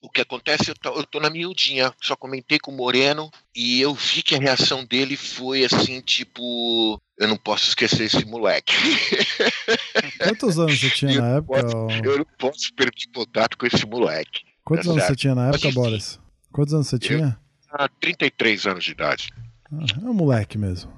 [0.00, 3.80] o que acontece, eu tô, eu tô na miudinha, só comentei com o Moreno e
[3.80, 8.72] eu vi que a reação dele foi assim, tipo, eu não posso esquecer esse moleque.
[10.22, 11.62] Quantos anos você tinha Eu na época?
[11.62, 12.04] posso-?
[12.04, 14.42] Eu não posso perder contato com esse moleque.
[14.64, 15.20] Quantos é anos você certo.
[15.20, 15.70] tinha na época.
[15.72, 16.18] Boris?
[16.50, 17.38] Quantos anos você tinha?
[17.76, 19.32] Há 33 anos de idade.
[19.72, 20.92] É um moleque mesmo.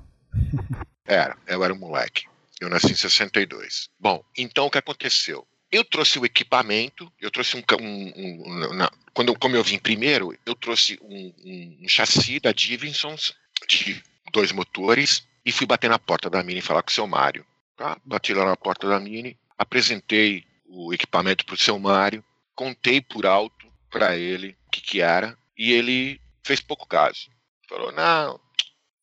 [1.06, 2.26] Era, eu era um moleque.
[2.60, 3.88] Eu nasci em 62.
[3.98, 5.46] Bom, então o que aconteceu?
[5.70, 7.62] Eu trouxe o equipamento, eu trouxe um.
[7.80, 12.52] um- um- na- quando, eu- como eu vim primeiro, eu trouxe um, um- chassi da
[12.52, 13.34] Divinsons
[13.68, 17.06] de dois motores e fui bater na porta da Mini e falar com o seu
[17.06, 17.44] Mário.
[17.76, 17.98] Tá?
[18.04, 22.22] Bati lá na porta da Mini, apresentei o equipamento para o seu Mário.
[22.54, 27.28] contei por alto para ele o que, que era e ele fez pouco caso.
[27.68, 28.40] Falou: não,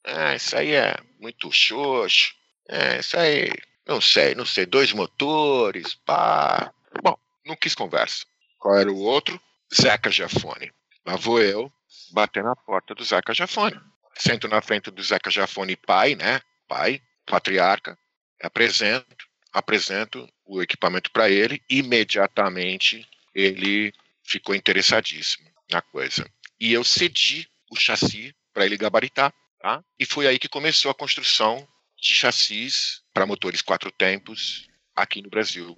[0.03, 2.33] é, isso aí é muito xoxo,
[2.67, 3.51] é, isso aí,
[3.85, 6.73] não sei, não sei, dois motores, pá.
[7.03, 8.25] Bom, não quis conversa.
[8.57, 9.39] Qual era o outro?
[9.73, 10.71] Zeca Jafone.
[11.05, 11.71] Lá vou eu
[12.11, 13.79] bater na porta do Zeca Jafone.
[14.15, 16.39] Sento na frente do Zeca Jafone pai, né?
[16.67, 17.97] Pai, patriarca,
[18.41, 26.25] apresento, apresento o equipamento para ele, imediatamente ele ficou interessadíssimo na coisa.
[26.63, 29.83] E eu cedi o chassi para ele gabaritar, tá?
[29.99, 31.67] E foi aí que começou a construção
[31.99, 35.77] de chassis para motores quatro tempos aqui no Brasil,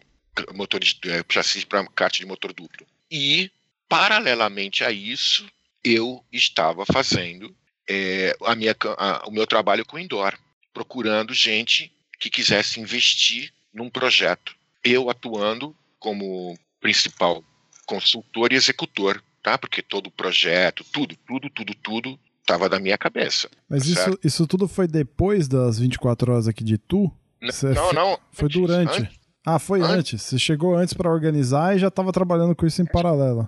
[0.53, 2.85] motores é, chassis para kart de motor duplo.
[3.09, 3.49] E
[3.89, 5.49] paralelamente a isso,
[5.83, 7.57] eu estava fazendo
[7.89, 10.37] é, a minha, a, o meu trabalho com indoor,
[10.71, 14.55] procurando gente que quisesse investir num projeto.
[14.83, 17.43] Eu atuando como principal
[17.87, 19.59] consultor e executor, tá?
[19.59, 23.47] Porque todo o projeto, tudo, tudo, tudo, tudo estava da minha cabeça.
[23.69, 27.11] Mas tá isso, isso tudo foi depois das 24 horas aqui de Tu?
[27.43, 28.19] Você não, não.
[28.31, 29.01] Foi antes, durante.
[29.01, 29.19] Antes.
[29.45, 29.93] Ah, foi antes.
[29.93, 30.21] antes.
[30.23, 33.47] Você chegou antes para organizar e já estava trabalhando com isso em paralelo.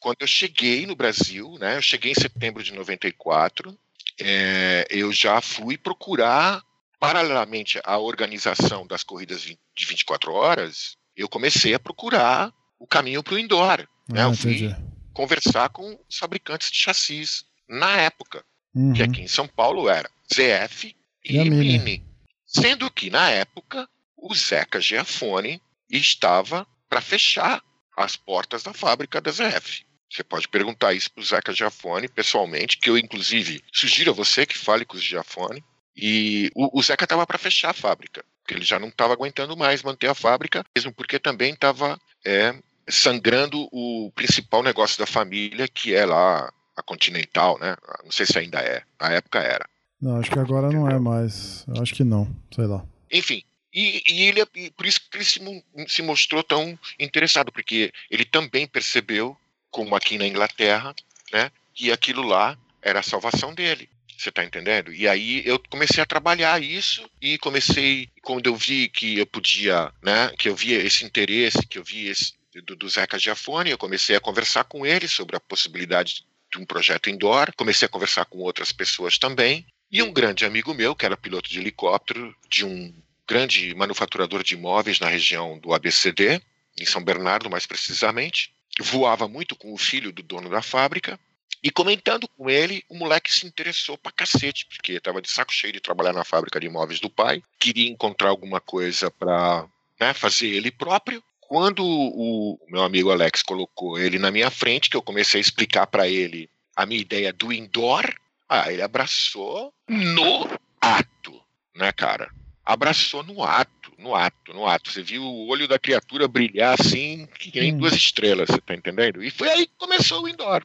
[0.00, 1.78] Quando eu cheguei no Brasil, né?
[1.78, 3.74] Eu cheguei em setembro de 94.
[4.20, 6.62] É, eu já fui procurar
[7.00, 13.34] paralelamente à organização das corridas de 24 horas, eu comecei a procurar o caminho para
[13.34, 13.86] o indoor.
[14.08, 14.24] Né?
[14.24, 14.74] eu fui
[15.18, 18.92] conversar com os fabricantes de chassis na época, uhum.
[18.92, 21.78] que aqui em São Paulo era ZF e, e Mini.
[21.80, 22.06] Mini.
[22.46, 27.60] Sendo que, na época, o Zeca Giafone estava para fechar
[27.96, 29.84] as portas da fábrica da ZF.
[30.08, 34.46] Você pode perguntar isso para o Zeca Giafone pessoalmente, que eu, inclusive, sugiro a você
[34.46, 35.64] que fale com o Giafone.
[35.96, 39.56] E o, o Zeca estava para fechar a fábrica, porque ele já não estava aguentando
[39.56, 42.54] mais manter a fábrica, mesmo porque também estava é,
[42.88, 47.76] sangrando o principal negócio da família, que é lá a Continental, né?
[48.04, 48.82] Não sei se ainda é.
[49.00, 49.68] Na época era.
[50.00, 51.66] Não, acho que agora não é mais.
[51.80, 52.84] Acho que não, sei lá.
[53.10, 55.40] Enfim, e, e ele e por isso que ele se,
[55.88, 59.36] se, mostrou tão interessado, porque ele também percebeu,
[59.70, 60.94] como aqui na Inglaterra,
[61.32, 63.88] né, que aquilo lá era a salvação dele.
[64.16, 64.92] Você está entendendo?
[64.92, 69.92] E aí eu comecei a trabalhar isso e comecei, quando eu vi que eu podia,
[70.02, 73.78] né, que eu via esse interesse, que eu via esse do, do Zeca Giafone, eu
[73.78, 78.24] comecei a conversar com ele sobre a possibilidade de um projeto indoor, comecei a conversar
[78.24, 82.64] com outras pessoas também, e um grande amigo meu, que era piloto de helicóptero de
[82.64, 82.94] um
[83.26, 86.40] grande manufaturador de imóveis na região do ABCD,
[86.78, 91.18] em São Bernardo mais precisamente, voava muito com o filho do dono da fábrica,
[91.62, 95.72] e comentando com ele, o moleque se interessou pra cacete, porque estava de saco cheio
[95.72, 99.66] de trabalhar na fábrica de imóveis do pai, queria encontrar alguma coisa para
[99.98, 101.22] né, fazer ele próprio.
[101.48, 105.86] Quando o meu amigo Alex colocou ele na minha frente, que eu comecei a explicar
[105.86, 108.04] para ele a minha ideia do indoor,
[108.46, 110.46] ah, ele abraçou no
[110.78, 111.42] ato,
[111.74, 112.30] né, cara?
[112.62, 114.92] Abraçou no ato, no ato, no ato.
[114.92, 117.78] Você viu o olho da criatura brilhar assim, que nem hum.
[117.78, 119.24] duas estrelas, você tá entendendo?
[119.24, 120.62] E foi aí que começou o indoor.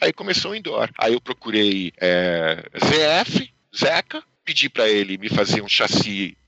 [0.00, 0.88] Aí começou o indoor.
[0.96, 6.38] Aí eu procurei é, ZF, Zeca, pedi para ele me fazer um chassi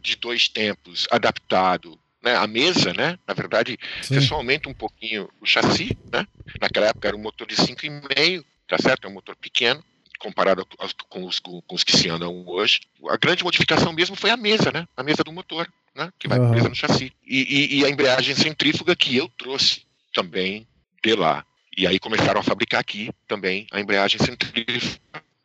[0.00, 3.16] de dois tempos adaptado né, a mesa, né?
[3.24, 4.14] Na verdade, Sim.
[4.14, 6.26] você só aumenta um pouquinho o chassi, né?
[6.60, 9.06] Naquela época era um motor de 5,5, tá certo?
[9.06, 9.82] É um motor pequeno
[10.18, 10.66] comparado
[11.08, 12.80] com os, com os, que se andam hoje.
[13.08, 14.88] A grande modificação mesmo foi a mesa, né?
[14.96, 16.12] A mesa do motor, né?
[16.18, 16.50] Que vai uhum.
[16.50, 17.12] presa no chassi.
[17.24, 20.66] E, e, e, a embreagem centrífuga que eu trouxe também
[21.04, 21.44] de lá.
[21.76, 24.98] E aí começaram a fabricar aqui também a embreagem centrífuga.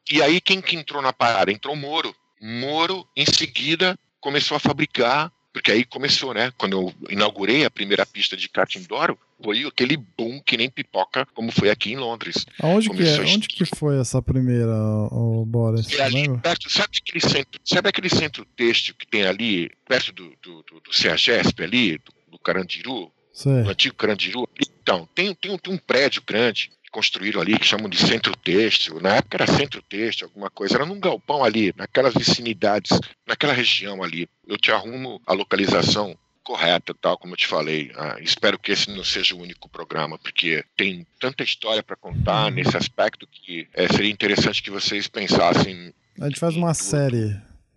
[0.10, 1.52] E aí quem que entrou na parada?
[1.52, 2.16] Entrou Moro.
[2.42, 6.52] Moro, em seguida, começou a fabricar, porque aí começou, né?
[6.58, 11.26] Quando eu inaugurei a primeira pista de kart indoor, foi aquele boom que nem pipoca,
[11.34, 12.46] como foi aqui em Londres.
[12.60, 13.20] Aonde que, é?
[13.22, 14.74] Onde que foi essa primeira,
[15.12, 15.92] o Boris?
[15.92, 20.34] É ali, perto, sabe, aquele centro, sabe aquele centro têxtil que tem ali, perto do,
[20.42, 23.12] do, do, do CEAGESP ali, do, do Carandiru?
[23.34, 23.64] Sei.
[23.64, 24.48] do antigo Carandiru.
[24.60, 29.00] Então, tem, tem, tem um prédio grande construíram ali, que chamam de centro têxtil.
[29.00, 30.76] Na época era centro têxtil, alguma coisa.
[30.76, 34.30] Era num galpão ali, naquelas vicinidades, naquela região ali.
[34.48, 37.92] Eu te arrumo a localização correta, tal como eu te falei.
[37.96, 42.52] Ah, espero que esse não seja o único programa, porque tem tanta história para contar
[42.52, 45.94] nesse aspecto que é, seria interessante que vocês pensassem.
[46.20, 47.30] A gente faz uma série.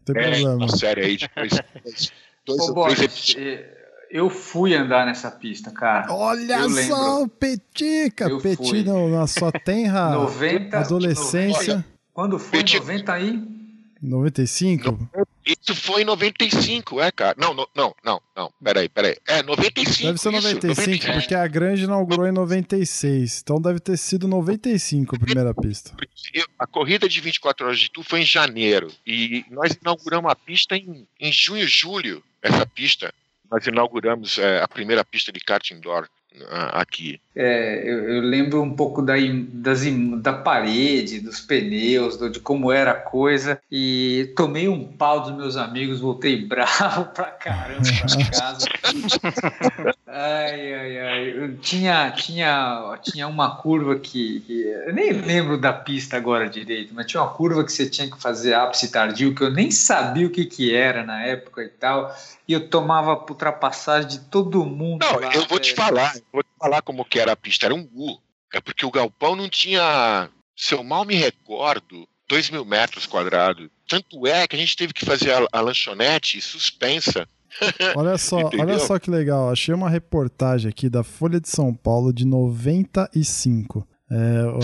[0.06, 0.54] Não tem é, problema.
[0.56, 1.52] Uma série aí de dois,
[1.84, 2.12] dois,
[2.44, 3.83] dois Ô, ou três episódios.
[4.14, 6.06] Eu fui andar nessa pista, cara.
[6.14, 8.30] Olha eu só o Petica!
[8.38, 11.74] Petit na sua tenra 90, adolescência.
[11.78, 12.60] 90, quando foi?
[12.60, 12.78] Petit...
[12.78, 13.42] 90 aí?
[14.00, 15.10] 95?
[15.44, 17.34] Isso foi em 95, é, cara?
[17.36, 18.52] Não, não, não, não, não.
[18.62, 19.16] Peraí, peraí.
[19.26, 20.06] É, 95.
[20.06, 21.12] Deve ser isso, 95, 95.
[21.18, 23.40] porque a Grande inaugurou em 96.
[23.42, 25.92] Então deve ter sido 95 a primeira pista.
[26.32, 28.92] Eu- a corrida de 24 horas de Tu foi em janeiro.
[29.04, 32.22] E nós inauguramos a pista em, em junho, julho.
[32.40, 33.12] Essa pista.
[33.54, 36.08] Nós inauguramos é, a primeira pista de kart indoor
[36.48, 37.20] ah, aqui.
[37.36, 39.82] É, eu, eu lembro um pouco da, im- das,
[40.22, 43.60] da parede, dos pneus, do- de como era a coisa.
[43.70, 48.66] E tomei um pau dos meus amigos, voltei bravo pra caramba pra casa.
[50.06, 51.30] Ai, ai, ai.
[51.36, 56.94] Eu tinha, tinha, tinha uma curva que, que- Eu nem lembro da pista agora direito,
[56.94, 60.26] mas tinha uma curva que você tinha que fazer ápice tardio, que eu nem sabia
[60.26, 62.14] o que, que era na época e tal.
[62.46, 65.04] E eu tomava ultrapassagem de todo mundo.
[65.04, 65.76] Não, lá, eu vou te velho.
[65.76, 66.14] falar.
[66.14, 67.66] eu Vou te falar como que era a pista.
[67.66, 68.18] Era um U.
[68.52, 73.68] É porque o galpão não tinha, se eu mal me recordo, 2 mil metros quadrados.
[73.88, 77.28] Tanto é que a gente teve que fazer a, a lanchonete suspensa.
[77.94, 79.48] Olha só, olha só que legal.
[79.48, 83.86] Achei uma reportagem aqui da Folha de São Paulo de 95.
[84.10, 84.16] É,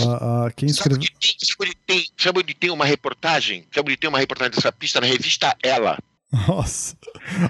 [0.09, 0.97] a, a- quem Sabe escreveu.
[0.97, 3.65] onde, tem, sabe, onde tem, sabe onde tem uma reportagem?
[3.73, 4.99] Sabe onde tem uma reportagem dessa pista?
[4.99, 5.97] Na revista Ela.
[6.47, 6.95] Nossa.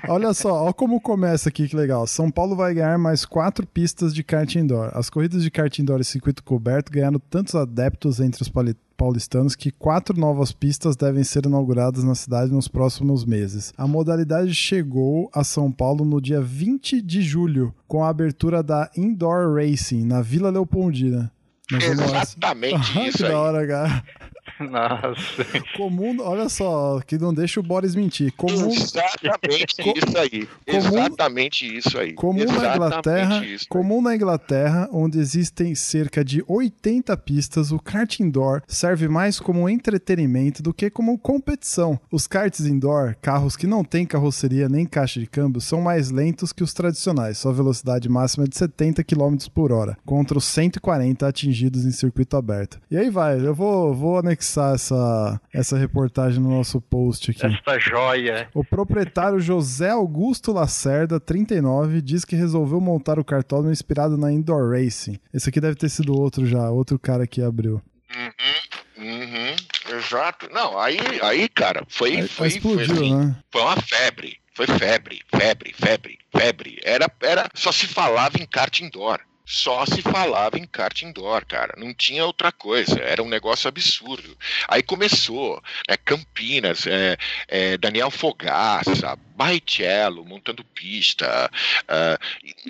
[0.09, 2.07] Olha só, olha como começa aqui, que legal.
[2.07, 4.89] São Paulo vai ganhar mais quatro pistas de kart indoor.
[4.93, 8.51] As corridas de kart indoor e circuito coberto ganharam tantos adeptos entre os
[8.97, 13.71] paulistanos que quatro novas pistas devem ser inauguradas na cidade nos próximos meses.
[13.77, 18.89] A modalidade chegou a São Paulo no dia 20 de julho, com a abertura da
[18.97, 21.31] Indoor Racing na Vila Leopoldina.
[21.71, 22.17] na Zona Oeste.
[22.39, 24.03] Exatamente Ah, que isso da hora, cara.
[24.59, 25.45] Nossa.
[25.77, 28.33] Comum, olha só, que não deixa o Boris mentir.
[28.35, 30.47] Comum, Exatamente isso aí.
[30.65, 32.13] comum- Exatamente isso aí.
[32.13, 37.79] Comum na Exatamente Inglaterra, isso comum na Inglaterra, onde existem cerca de 80 pistas, o
[37.79, 41.99] kart indoor serve mais como entretenimento do que como competição.
[42.11, 46.51] Os karts indoor, carros que não têm carroceria nem caixa de câmbio, são mais lentos
[46.53, 47.37] que os tradicionais.
[47.37, 52.35] Sua velocidade máxima é de 70 km por hora, contra os 140 atingidos em circuito
[52.37, 52.79] aberto.
[52.89, 57.45] E aí vai, eu vou, vou anexar essa, essa reportagem no nosso post aqui.
[57.45, 58.49] Esta joia.
[58.53, 64.71] O proprietário José Augusto Lacerda, 39, diz que resolveu montar o cartódromo inspirado na Indoor
[64.71, 65.19] Racing.
[65.33, 67.81] Esse aqui deve ter sido outro já, outro cara que abriu.
[68.15, 70.49] Uhum, uhum, exato.
[70.51, 73.35] Não, aí, aí cara, foi, Aí, foi, explodiu, foi, assim, né?
[73.51, 74.41] foi uma febre.
[74.53, 76.79] Foi febre, febre, febre, febre.
[76.83, 79.19] Era, era, só se falava em kart indoor.
[79.45, 81.73] Só se falava em kart indoor, cara.
[81.77, 82.99] Não tinha outra coisa.
[82.99, 84.37] Era um negócio absurdo.
[84.67, 87.17] Aí começou, né, Campinas, é,
[87.47, 91.49] é, Daniel Fogaça, Barrichello montando pista,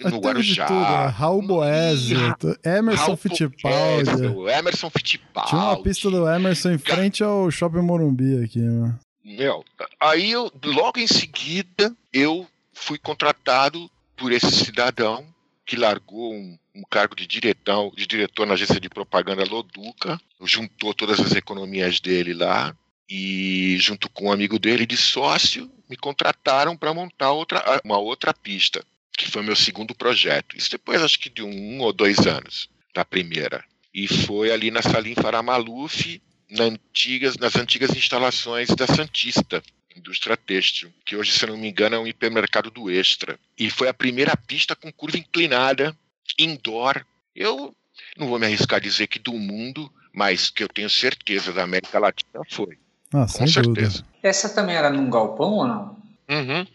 [0.01, 0.65] Mas no Guarujá.
[0.65, 1.07] tudo, né?
[1.07, 4.11] Raul Boésio, Emerson Raul Fittipaldi.
[4.57, 5.49] Emerson Fittipaldi.
[5.49, 8.97] Tinha uma pista do Emerson em frente ao Shopping Morumbi aqui, né?
[9.23, 9.63] Meu,
[9.99, 15.25] aí eu, logo em seguida, eu fui contratado por esse cidadão
[15.65, 20.93] que largou um, um cargo de diretor, de diretor na agência de propaganda Loduca, juntou
[20.93, 22.75] todas as economias dele lá
[23.09, 28.33] e junto com um amigo dele de sócio me contrataram para montar outra, uma outra
[28.33, 28.81] pista,
[29.17, 30.57] que foi meu segundo projeto.
[30.57, 33.63] Isso depois acho que de um, um ou dois anos da primeira.
[33.93, 39.61] E foi ali na Salim Faramaluf, na antigas, nas antigas instalações da Santista,
[39.95, 43.37] indústria têxtil, que hoje, se não me engano, é um hipermercado do Extra.
[43.57, 45.95] E foi a primeira pista com curva inclinada,
[46.37, 47.05] indoor.
[47.35, 47.75] Eu
[48.17, 51.63] não vou me arriscar a dizer que do mundo, mas que eu tenho certeza da
[51.63, 52.77] América Latina foi.
[53.13, 53.99] Ah, Com certeza.
[53.99, 54.05] dúvida.
[54.23, 56.01] Essa também era num galpão ou não?
[56.29, 56.65] Uhum.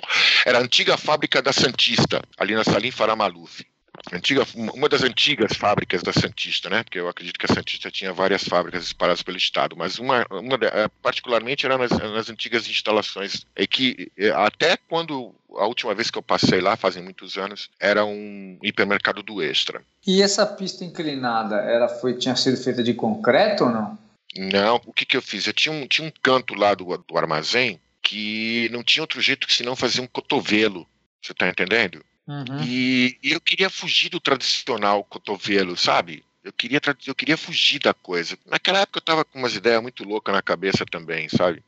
[0.45, 3.65] Era a antiga fábrica da Santista, ali na Salim Faramaluf.
[4.13, 6.83] Antiga, uma das antigas fábricas da Santista, né?
[6.83, 10.59] Porque eu acredito que a Santista tinha várias fábricas espalhadas pelo estado, mas uma, uma
[10.63, 16.11] eh, particularmente era nas, nas antigas instalações, e que eh, até quando a última vez
[16.11, 19.83] que eu passei lá, fazem muitos anos, era um hipermercado do Extra.
[20.07, 23.99] E essa pista inclinada, ela foi, tinha sido feita de concreto ou não?
[24.37, 25.47] Não, o que, que eu fiz?
[25.47, 29.47] Eu tinha um, tinha um canto lá do, do armazém que não tinha outro jeito
[29.47, 30.87] que senão fazer um cotovelo.
[31.21, 32.05] Você tá entendendo?
[32.27, 32.63] Uhum.
[32.65, 36.25] E, e eu queria fugir do tradicional cotovelo, sabe?
[36.45, 38.39] Eu queria, eu queria fugir da coisa.
[38.47, 41.65] Naquela época eu tava com umas ideias muito loucas na cabeça também, sabe?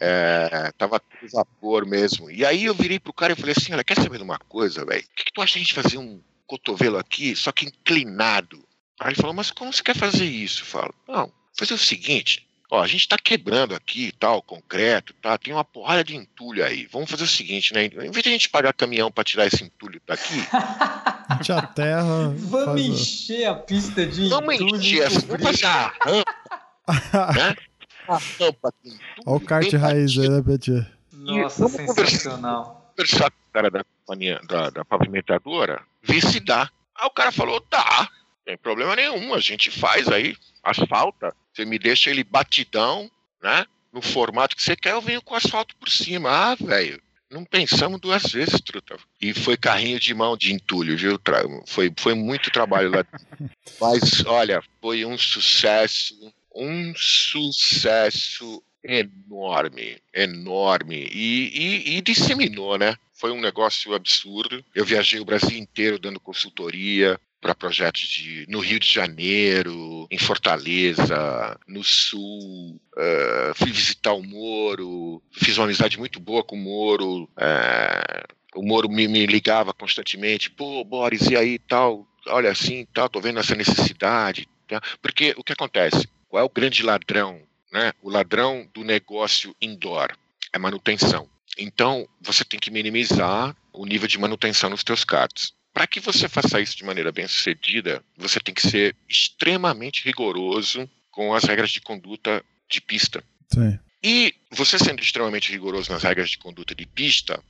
[0.00, 2.30] É, tava tudo vapor mesmo.
[2.30, 4.84] E aí eu virei pro cara e falei assim: olha, quer saber de uma coisa,
[4.84, 5.02] velho?
[5.02, 8.62] O que, que tu acha de a gente fazer um cotovelo aqui, só que inclinado?
[9.00, 10.62] Aí ele falou: mas como você quer fazer isso?
[10.62, 12.44] Eu falo: não, fazer o seguinte.
[12.68, 15.38] Ó, a gente tá quebrando aqui e tal, concreto, tá?
[15.38, 16.88] Tem uma porrada de entulho aí.
[16.90, 17.84] Vamos fazer o seguinte, né?
[17.84, 20.34] Em vez de a gente pagar caminhão pra tirar esse entulho daqui,
[21.28, 22.34] A gente aterra.
[22.36, 25.08] Vamos faz a- encher a pista de Vamos entulho encher.
[25.10, 26.34] Vamos fazer a rampa,
[27.36, 27.56] né?
[28.08, 28.72] A rampa
[29.26, 30.86] Olha o kart raiz aí, né, Petit?
[31.12, 32.92] Nossa, sensacional.
[32.96, 36.70] conversar com o cara da companhia, da, da pavimentadora, ver se dá.
[36.94, 41.64] Aí o cara falou, dá, não tem problema nenhum, a gente faz aí, asfalta, você
[41.64, 43.10] me deixa ele batidão,
[43.42, 43.66] né?
[43.92, 46.30] No formato que você quer, eu venho com asfalto por cima.
[46.30, 47.00] Ah, velho,
[47.30, 48.96] não pensamos duas vezes, truta.
[49.20, 51.18] E foi carrinho de mão de entulho, viu?
[51.66, 53.04] Foi, foi muito trabalho lá.
[53.80, 56.14] Mas, olha, foi um sucesso,
[56.56, 61.08] um sucesso enorme, enorme.
[61.12, 62.96] E, e, e disseminou, né?
[63.14, 64.64] Foi um negócio absurdo.
[64.74, 70.18] Eu viajei o Brasil inteiro dando consultoria para projetos de, no Rio de Janeiro, em
[70.18, 72.80] Fortaleza, no Sul.
[72.96, 77.28] eh, fui visitar o Moro, fiz uma amizade muito boa com o Moro.
[77.38, 82.06] eh, o Moro me, me ligava constantemente, pô, Boris, e aí tal?
[82.26, 84.48] Olha assim, tal, tô vendo essa necessidade.
[84.66, 84.80] tá?
[85.00, 86.08] Porque o que acontece?
[86.28, 87.40] Qual é o grande ladrão?
[87.72, 87.92] Né?
[88.02, 90.08] O ladrão do negócio indoor
[90.52, 91.28] é manutenção.
[91.58, 95.52] Então, você tem que minimizar o nível de manutenção nos teus cards.
[95.72, 100.88] Para que você faça isso de maneira bem sucedida, você tem que ser extremamente rigoroso
[101.10, 103.22] com as regras de conduta de pista.
[103.52, 103.78] Sim.
[104.02, 107.42] E você sendo extremamente rigoroso nas regras de conduta de pista,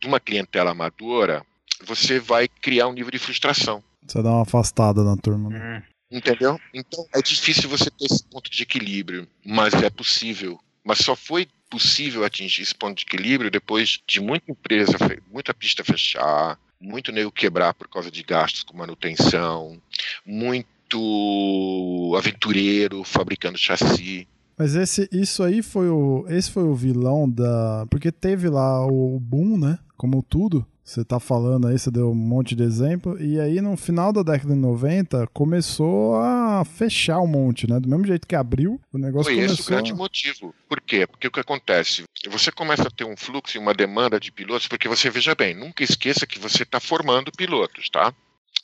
[0.00, 1.44] de uma clientela amadora,
[1.84, 3.82] você vai criar um nível de frustração.
[4.06, 5.50] Você dá uma afastada na turma.
[5.50, 5.84] né?
[6.10, 6.60] Entendeu?
[6.72, 10.58] Então é difícil você ter esse ponto de equilíbrio, mas é possível.
[10.84, 14.92] Mas só foi possível atingir esse ponto de equilíbrio depois de muita empresa,
[15.32, 19.80] muita pista fechar, muito nego quebrar por causa de gastos com manutenção,
[20.24, 24.28] muito aventureiro fabricando chassi.
[24.56, 29.18] Mas esse, isso aí foi o, esse foi o vilão da, porque teve lá o
[29.20, 29.78] boom, né?
[29.96, 30.66] Como tudo.
[30.86, 33.20] Você tá falando aí, você deu um monte de exemplo.
[33.20, 37.80] E aí, no final da década de 90, começou a fechar um monte, né?
[37.80, 39.66] Do mesmo jeito que abriu, o negócio Foi esse o começou.
[39.66, 40.54] grande motivo.
[40.68, 41.04] Por quê?
[41.04, 42.04] Porque o que acontece?
[42.30, 45.56] Você começa a ter um fluxo e uma demanda de pilotos, porque você, veja bem,
[45.56, 48.14] nunca esqueça que você está formando pilotos, tá?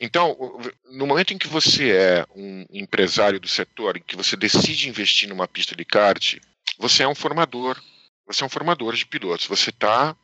[0.00, 0.36] Então,
[0.92, 5.28] no momento em que você é um empresário do setor, em que você decide investir
[5.28, 6.36] numa pista de kart,
[6.78, 7.76] você é um formador.
[8.28, 9.46] Você é um formador de pilotos.
[9.48, 10.16] Você está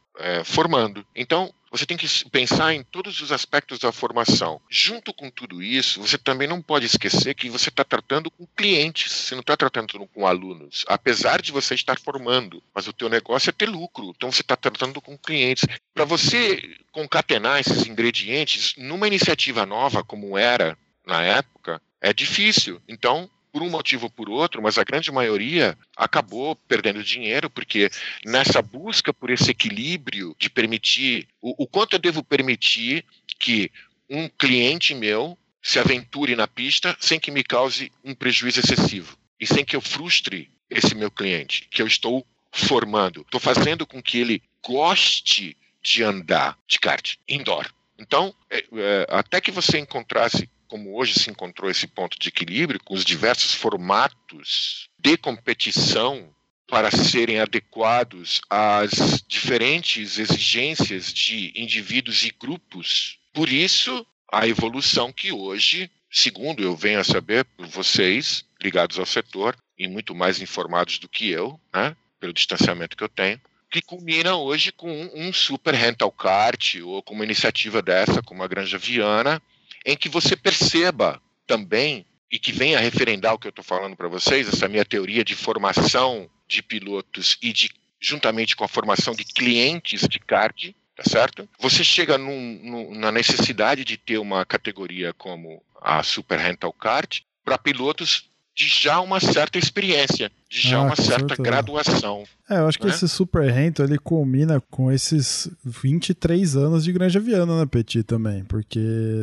[0.45, 1.05] formando.
[1.15, 4.61] Então, você tem que pensar em todos os aspectos da formação.
[4.71, 9.13] Junto com tudo isso, você também não pode esquecer que você está tratando com clientes,
[9.13, 10.85] você não está tratando com alunos.
[10.89, 14.57] Apesar de você estar formando, mas o teu negócio é ter lucro, então você está
[14.57, 15.67] tratando com clientes.
[15.95, 22.81] Para você concatenar esses ingredientes numa iniciativa nova como era na época, é difícil.
[22.89, 27.91] Então, por um motivo ou por outro, mas a grande maioria acabou perdendo dinheiro, porque
[28.25, 33.05] nessa busca por esse equilíbrio de permitir o, o quanto eu devo permitir
[33.39, 33.71] que
[34.09, 39.47] um cliente meu se aventure na pista sem que me cause um prejuízo excessivo e
[39.47, 43.23] sem que eu frustre esse meu cliente que eu estou formando.
[43.23, 47.67] Estou fazendo com que ele goste de andar de kart indoor.
[47.99, 52.81] Então, é, é, até que você encontrasse, como hoje se encontrou esse ponto de equilíbrio,
[52.85, 56.33] com os diversos formatos de competição
[56.69, 63.19] para serem adequados às diferentes exigências de indivíduos e grupos.
[63.33, 69.07] Por isso, a evolução que hoje, segundo eu venho a saber por vocês, ligados ao
[69.07, 73.41] setor, e muito mais informados do que eu, né, pelo distanciamento que eu tenho,
[73.71, 78.49] que culmina hoje com um, super rental kart ou com uma iniciativa dessa, como a
[78.49, 79.43] Granja Viana,
[79.89, 84.07] em que você perceba também e que venha referendar o que eu estou falando para
[84.07, 89.25] vocês, essa minha teoria de formação de pilotos e de juntamente com a formação de
[89.25, 91.49] clientes de kart, tá certo?
[91.59, 97.21] Você chega num, num, na necessidade de ter uma categoria como a Super Rental Kart
[97.43, 101.43] para pilotos de já uma certa experiência, de já Ah, uma certa certeza.
[101.43, 102.25] graduação.
[102.51, 102.93] É, eu acho que né?
[102.93, 108.43] esse Super Rento ele combina com esses 23 anos de Granja Viana, né, Petit, também.
[108.45, 108.81] Porque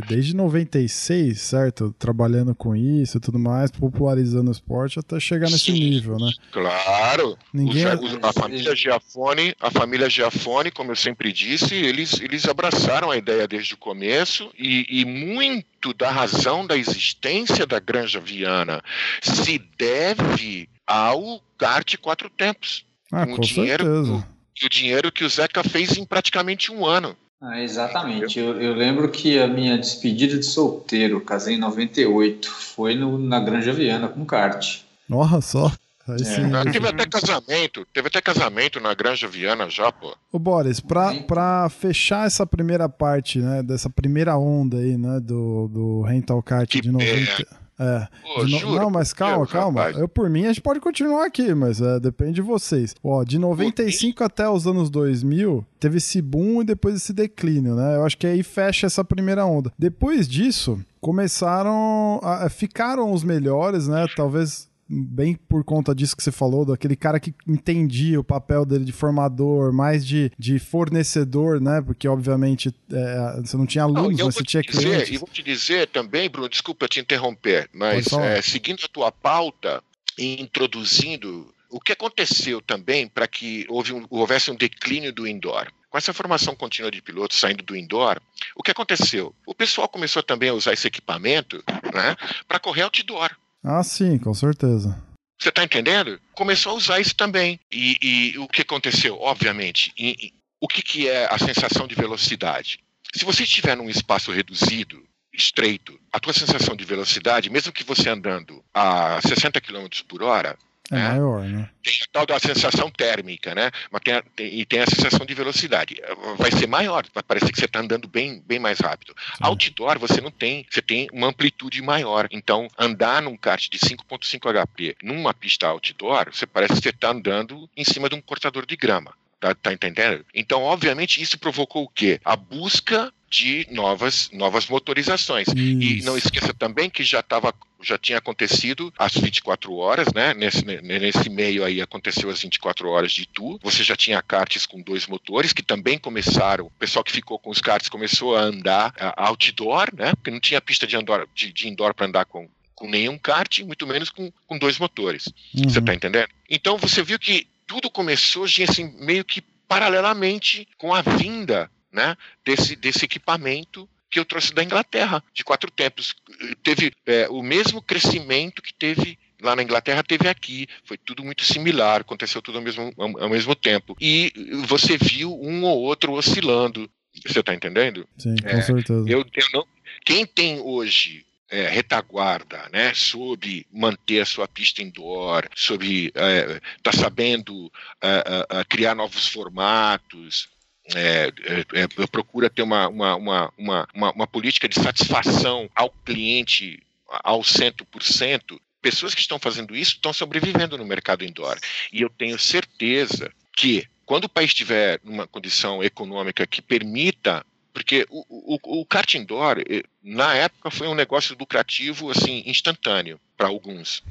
[0.07, 1.93] desde 96, certo?
[1.97, 5.79] Trabalhando com isso e tudo mais, popularizando o esporte até chegar nesse Sim.
[5.79, 6.31] nível, né?
[6.51, 7.35] Claro.
[7.51, 7.85] Ninguém.
[8.21, 13.47] A família Giafone, a família Giafone, como eu sempre disse, eles, eles abraçaram a ideia
[13.47, 18.83] desde o começo e, e muito da razão da existência da Granja Viana
[19.21, 22.85] se deve ao kart quatro tempos.
[23.11, 24.27] Ah, com com dinheiro, certeza.
[24.61, 27.15] E o dinheiro que o Zeca fez em praticamente um ano.
[27.41, 28.39] Ah, exatamente.
[28.39, 33.39] Eu, eu lembro que a minha despedida de solteiro, casei em 98, foi no, na
[33.39, 34.79] Granja Viana com kart.
[35.07, 35.71] Nossa, só.
[36.07, 36.23] Aí É.
[36.23, 36.53] sim.
[36.53, 40.15] Ah, Teve até casamento, teve até casamento na Granja Viana já, pô.
[40.31, 41.23] Ô Boris, pra, Sim.
[41.23, 46.69] pra fechar essa primeira parte, né, dessa primeira onda aí, né, do, do Rental Kart
[46.69, 47.45] Que de 90,
[47.77, 48.07] É.
[48.21, 49.81] Pô, no- juro Não, mas calma, calma.
[49.81, 49.97] rapaz.
[49.97, 52.95] Eu, por mim, a gente pode continuar aqui, mas é, depende de vocês.
[53.03, 57.97] Ó, de 95 até os anos 2000, teve esse boom e depois esse declínio, né?
[57.97, 59.73] Eu acho que aí fecha essa primeira onda.
[59.77, 62.19] Depois disso, começaram.
[62.23, 64.05] A, ficaram os melhores, né?
[64.15, 64.69] Talvez.
[64.87, 68.91] Bem por conta disso que você falou, daquele cara que entendia o papel dele de
[68.91, 71.81] formador, mais de, de fornecedor, né?
[71.81, 75.09] Porque, obviamente, é, você não tinha Não, alunos, eu mas você tinha dizer, clientes.
[75.11, 79.83] e vou te dizer também, Bruno, desculpa te interromper, mas é, seguindo a tua pauta
[80.17, 85.67] e introduzindo o que aconteceu também para que houve um- houvesse um declínio do indoor.
[85.89, 88.21] Com essa formação contínua de pilotos saindo do indoor,
[88.55, 89.33] o que aconteceu?
[89.47, 91.63] O pessoal começou também a usar esse equipamento
[91.93, 92.15] né,
[92.47, 93.31] para correr outdoor.
[93.65, 95.01] Ah, sim, com certeza.
[95.41, 96.19] Você está entendendo?
[96.33, 97.59] Começou a usar isso também.
[97.71, 97.97] E,
[98.33, 99.17] e o que aconteceu?
[99.19, 102.79] Obviamente, em- em- o que, que é a sensação de velocidade?
[103.13, 105.03] Se você estiver num espaço reduzido,
[105.33, 110.57] estreito, a tua sensação de velocidade, mesmo que você andando a 60 km por hora,
[110.91, 111.09] É, É.
[111.09, 111.69] maior, né?
[111.83, 113.71] tem a tal da sensação térmica, né?
[113.91, 115.95] Mas tem a- tem- e tem a sensação de velocidade.
[116.37, 119.15] Vai ser maior, vai parecer que você está andando bem, bem mais rápido.
[119.41, 122.27] Outdoor você não tem, você tem uma amplitude maior.
[122.31, 127.09] Então, andar num kart de 5.5 HP numa pista outdoor, você parece que você está
[127.09, 129.13] andando em cima de um cortador de grama.
[129.39, 130.25] Tá, tá entendendo?
[130.33, 132.19] Então, obviamente, isso provocou o quê?
[132.25, 135.47] A busca de novas, novas motorizações.
[135.55, 136.05] E Isso.
[136.05, 140.33] não esqueça também que já estava já tinha acontecido às 24 horas, né?
[140.33, 143.59] Nesse, ne- nesse meio aí aconteceu às 24 horas de Tu.
[143.61, 146.65] Você já tinha karts com dois motores que também começaram.
[146.65, 150.13] O pessoal que ficou com os karts começou a andar a, outdoor, né?
[150.15, 153.59] Porque não tinha pista de, andor, de, de indoor para andar com, com nenhum kart,
[153.59, 155.27] muito menos com, com dois motores.
[155.53, 155.69] Uhum.
[155.69, 156.27] Você tá entendendo?
[156.49, 162.75] Então você viu que tudo começou assim, meio que paralelamente com a vinda né, desse,
[162.75, 166.13] desse equipamento que eu trouxe da Inglaterra, de quatro tempos.
[166.61, 170.67] Teve é, o mesmo crescimento que teve lá na Inglaterra, teve aqui.
[170.83, 173.95] Foi tudo muito similar, aconteceu tudo ao mesmo, ao, mesmo tempo.
[173.99, 174.31] E
[174.65, 176.89] você viu um ou outro oscilando.
[177.25, 178.07] Você está entendendo?
[178.17, 179.09] Sim, com É, certeza.
[179.09, 179.65] Eu, eu não,
[180.03, 186.91] quem tem hoje é, retaguarda, né, sobre manter a sua pista indoor, sobre estar tá
[186.91, 187.71] sabendo
[188.01, 190.49] é, é, criar novos formatos,
[190.93, 191.31] é,
[191.73, 197.41] é, é, procura ter uma, uma, uma, uma, uma, política de satisfação ao cliente ao
[197.41, 201.57] 100%, pessoas que estão fazendo isso estão sobrevivendo no mercado indoor.
[201.91, 208.07] E eu tenho certeza que quando o país estiver numa condição econômica que permita porque
[208.09, 213.47] o, o, o kart indoor, eh, na época, foi um negócio lucrativo assim instantâneo para
[213.47, 214.01] alguns.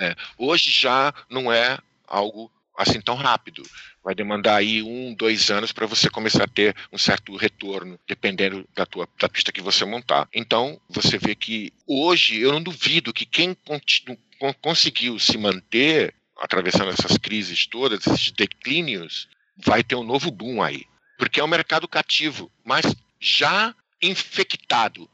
[0.00, 3.62] É, hoje já não é algo assim tão rápido.
[4.06, 8.64] Vai demandar aí um, dois anos para você começar a ter um certo retorno, dependendo
[8.74, 10.28] da tua da pista que você montar.
[10.32, 14.16] Então, você vê que hoje eu não duvido que quem continu,
[14.62, 20.84] conseguiu se manter atravessando essas crises todas, esses declínios, vai ter um novo boom aí
[21.16, 22.84] porque é um mercado cativo, mas
[23.18, 25.08] já infectado.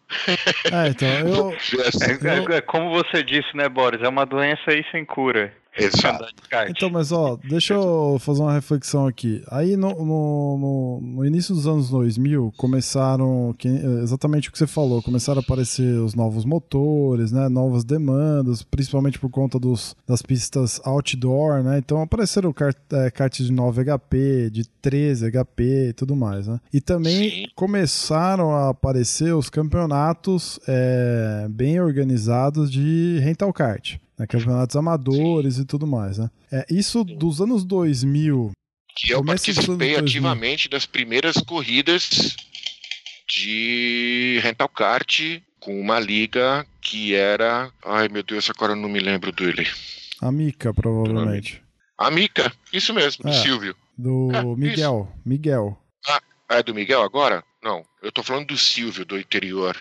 [0.70, 1.56] É, então, eu,
[2.54, 4.02] É, é, como você disse, né, Boris?
[4.02, 5.54] É uma doença aí sem cura.
[5.76, 6.26] Exato.
[6.68, 9.42] Então, mas ó, deixa eu fazer uma reflexão aqui.
[9.50, 13.68] Aí no, no, no, no início dos anos 2000 começaram, que,
[14.02, 19.18] exatamente o que você falou, começaram a aparecer os novos motores, né, novas demandas, principalmente
[19.18, 24.50] por conta dos, das pistas outdoor, né, então apareceram kart, é, karts de 9 HP,
[24.50, 26.60] de 13 HP e tudo mais, né.
[26.72, 27.46] E também Sim.
[27.54, 35.64] começaram a aparecer os campeonatos é, bem organizados de rental kart né, campeonatos amadores e
[35.64, 36.30] tudo mais, né?
[36.50, 38.52] É, isso dos anos 2000.
[38.94, 40.30] Que eu Começa dos participei anos 2000.
[40.30, 42.36] ativamente das primeiras corridas
[43.28, 45.20] de rental kart
[45.60, 47.70] com uma liga que era.
[47.84, 49.66] Ai meu Deus, agora eu não me lembro dele.
[50.20, 51.62] A Mica, provavelmente.
[51.98, 53.42] A Mica, isso mesmo, do É.
[53.42, 53.74] Silvio.
[53.96, 55.12] Do É, Miguel.
[55.24, 55.78] Miguel.
[56.08, 57.42] Ah, é do Miguel agora?
[57.62, 59.76] Não, eu tô falando do Silvio, do interior.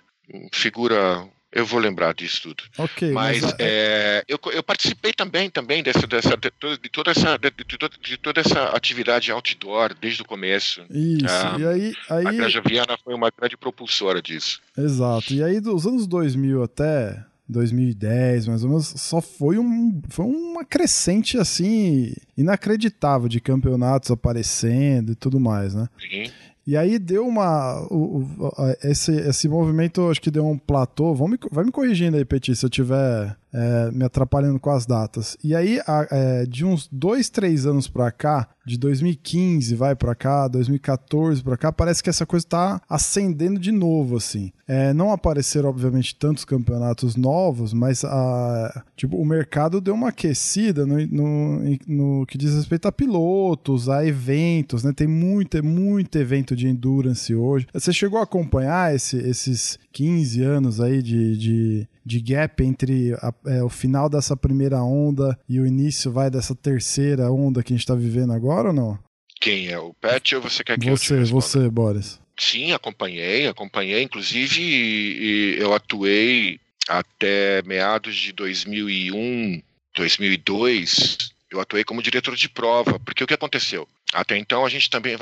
[0.53, 1.27] Figura.
[1.51, 2.63] Eu vou lembrar disso tudo.
[2.77, 3.53] Ok, Mas mas.
[3.59, 7.77] é, eu, eu participei também, também dessa, dessa, de, toda- de toda essa, de, de
[7.77, 10.81] toda- de toda essa atividade outdoor desde o começo.
[10.89, 11.93] Isso, Ah, e aí.
[12.09, 14.61] A aí Granja Viana foi uma grande propulsora disso.
[14.77, 15.33] exato.
[15.33, 20.63] E aí, dos anos 2000 até 2010, mais ou menos, só foi, um, foi uma
[20.63, 25.87] crescente assim, inacreditável de campeonatos aparecendo e tudo mais, né?
[25.99, 26.31] Sim.
[26.65, 27.81] E aí deu uma.
[27.89, 28.51] o- o-
[28.83, 31.13] esse, esse movimento acho que deu um platô.
[31.15, 34.85] Vamos, me- vai me corrigindo aí, Petit, se eu tiver é, me atrapalhando com as
[34.85, 35.37] datas.
[35.43, 40.13] E aí, a, é, de uns dois, três anos pra cá, de 2015 vai para
[40.13, 44.51] cá, 2014 para cá, parece que essa coisa tá acendendo de novo, assim.
[44.67, 50.85] É, não apareceram, obviamente, tantos campeonatos novos, mas a, tipo, o mercado deu uma aquecida
[50.85, 54.93] no, no, no que diz respeito a pilotos, a eventos, né?
[54.95, 57.67] Tem muito, muito evento de endurance hoje.
[57.73, 63.33] Você chegou a acompanhar esse, esses 15 anos aí de, de, de gap entre a,
[63.45, 67.75] é, o final dessa primeira onda e o início vai dessa terceira onda que a
[67.75, 68.99] gente está vivendo agora ou não?
[69.39, 72.19] Quem é o Pet ou você quer que você, eu te Você, Boris.
[72.37, 74.03] Sim, acompanhei, acompanhei.
[74.03, 79.61] Inclusive, eu atuei até meados de 2001,
[79.95, 81.17] 2002.
[81.49, 83.87] Eu atuei como diretor de prova, porque o que aconteceu?
[84.13, 85.17] Até então a gente também,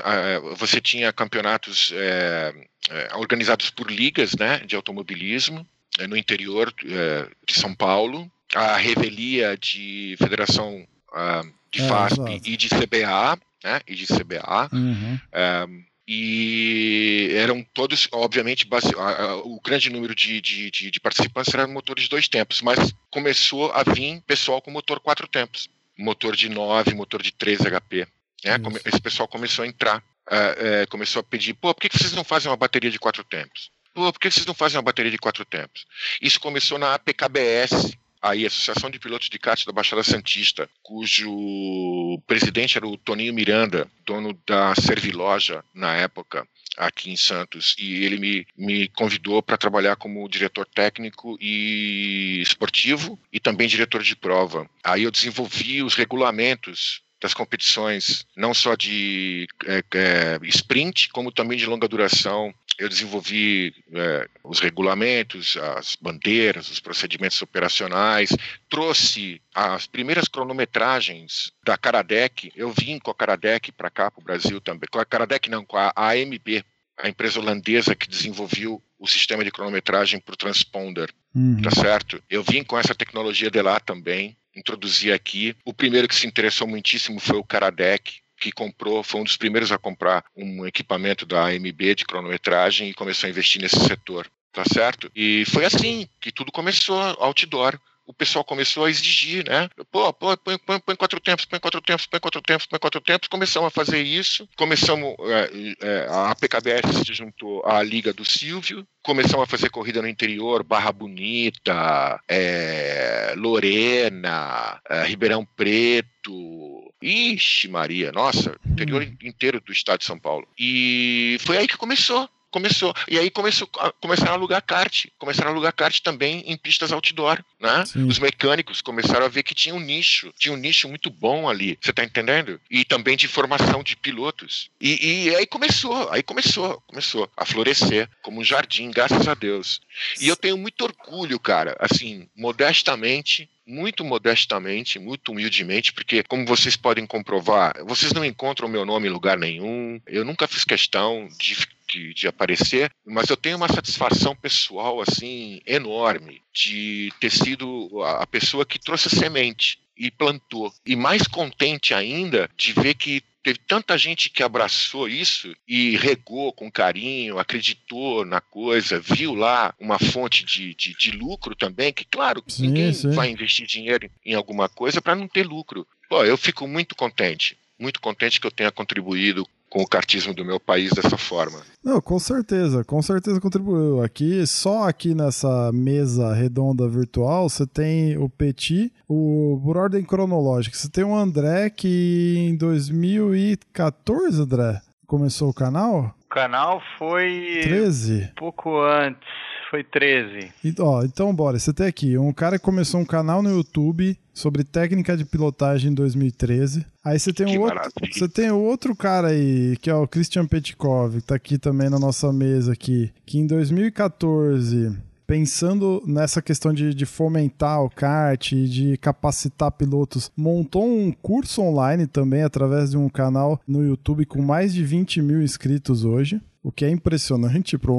[0.58, 2.54] você tinha campeonatos é,
[2.90, 5.66] é, organizados por ligas, né, de automobilismo é,
[6.08, 12.58] no interior é, de São Paulo, a revelia de federação uh, de é, FASP e
[12.58, 15.16] de CBA, né, e de CBA, uhum.
[15.16, 21.54] uh, e eram todos, obviamente, base, uh, o grande número de, de, de, de participantes
[21.54, 26.36] eram motores de dois tempos, mas começou a vir pessoal com motor quatro tempos, motor
[26.36, 28.08] de 9, motor de 3 HP.
[28.44, 28.56] Né?
[28.86, 32.24] Esse pessoal começou a entrar, uh, uh, começou a pedir, pô, por que vocês não
[32.24, 33.70] fazem uma bateria de quatro tempos?
[33.94, 35.86] Pô, por que vocês não fazem uma bateria de quatro tempos?
[36.22, 42.78] Isso começou na APKBS, aí, Associação de Pilotos de Kart da Baixada Santista, cujo presidente
[42.78, 48.48] era o Toninho Miranda, dono da Serviloja na época, aqui em Santos, e ele me,
[48.58, 54.70] me convidou para trabalhar como diretor técnico e esportivo e também diretor de prova.
[54.84, 61.58] Aí eu desenvolvi os regulamentos das competições, não só de é, é, sprint, como também
[61.58, 62.54] de longa duração.
[62.80, 68.30] Eu desenvolvi é, os regulamentos, as bandeiras, os procedimentos operacionais,
[68.70, 72.50] trouxe as primeiras cronometragens da Caradec.
[72.56, 74.88] Eu vim com a Caradec para cá, para o Brasil também.
[74.90, 76.64] Com a Caradec, não, com a AMB,
[76.98, 81.62] a empresa holandesa que desenvolveu o sistema de cronometragem para o transponder, uhum.
[81.62, 82.24] tá certo?
[82.30, 85.56] Eu vim com essa tecnologia de lá também introduzir aqui.
[85.66, 89.72] O primeiro que se interessou muitíssimo foi o Caradec, que comprou, foi um dos primeiros
[89.72, 94.64] a comprar um equipamento da AMB de cronometragem e começou a investir nesse setor, tá
[94.66, 95.12] certo?
[95.16, 97.80] E foi assim que tudo começou, outdoor
[98.10, 99.70] o pessoal começou a exigir, né?
[99.92, 103.02] Pô, pô põe, põe, põe, quatro tempos, põe quatro tempos, põe quatro tempos, põe quatro
[103.02, 103.28] tempos.
[103.28, 104.50] Começamos a fazer isso.
[104.58, 108.84] Começamos, é, é, a PKBS se juntou à Liga do Silvio.
[109.04, 116.89] Começamos a fazer corrida no interior, Barra Bonita, é, Lorena, é, Ribeirão Preto.
[117.02, 119.16] Ixi, Maria, nossa, interior hum.
[119.24, 120.48] inteiro do estado de São Paulo.
[120.58, 122.94] E foi aí que começou começou.
[123.08, 123.68] E aí começou,
[124.02, 125.06] começaram a alugar kart.
[125.18, 127.86] Começaram a alugar kart também em pistas outdoor, né?
[127.86, 128.08] Sim.
[128.08, 131.78] Os mecânicos começaram a ver que tinha um nicho, tinha um nicho muito bom ali.
[131.82, 132.60] Você tá entendendo?
[132.70, 134.70] E também de formação de pilotos.
[134.80, 139.82] E, e aí começou, aí começou, começou a florescer como um jardim, graças a Deus.
[140.20, 146.76] E eu tenho muito orgulho, cara, assim, modestamente, muito modestamente, muito humildemente, porque, como vocês
[146.76, 150.02] podem comprovar, vocês não encontram meu nome em lugar nenhum.
[150.08, 151.56] Eu nunca fiz questão de
[151.90, 158.28] de, de, aparecer, mas eu tenho uma satisfação pessoal assim enorme de ter sido a
[158.28, 160.72] pessoa que trouxe a semente e plantou.
[160.86, 166.54] E mais contente ainda de ver que teve tanta gente que abraçou isso e regou
[166.54, 172.06] com carinho, acreditou na coisa, viu lá uma fonte de, de, de lucro também, que
[172.06, 173.12] claro, sim, ninguém sim.
[173.12, 175.88] vai investir dinheiro em alguma coisa para não ter lucro.
[176.10, 180.44] Pô, eu fico muito contente, muito contente que eu tenha contribuído com o cartismo do
[180.44, 181.60] meu país dessa forma.
[181.84, 184.02] Não, com certeza, com certeza contribuiu.
[184.02, 190.76] Aqui, só aqui nessa mesa redonda virtual, você tem o Petit, o, por ordem cronológica,
[190.76, 196.16] você tem o André que em 2014, André, começou o canal?
[196.26, 198.34] O canal foi 13?
[198.38, 199.28] pouco antes,
[199.70, 200.52] foi 13.
[200.64, 204.18] E, ó, então bora, você tem aqui um cara que começou um canal no YouTube
[204.34, 206.86] sobre técnica de pilotagem em 2013.
[207.04, 207.80] Aí você tem, um outro,
[208.12, 212.00] você tem outro cara aí, que é o Christian Petkov, que tá aqui também na
[212.00, 214.98] nossa mesa aqui, que em 2014
[215.30, 222.08] pensando nessa questão de, de, fomentar o kart, de capacitar pilotos, montou um curso online
[222.08, 226.72] também através de um canal no YouTube com mais de 20 mil inscritos hoje, o
[226.72, 227.92] que é impressionante para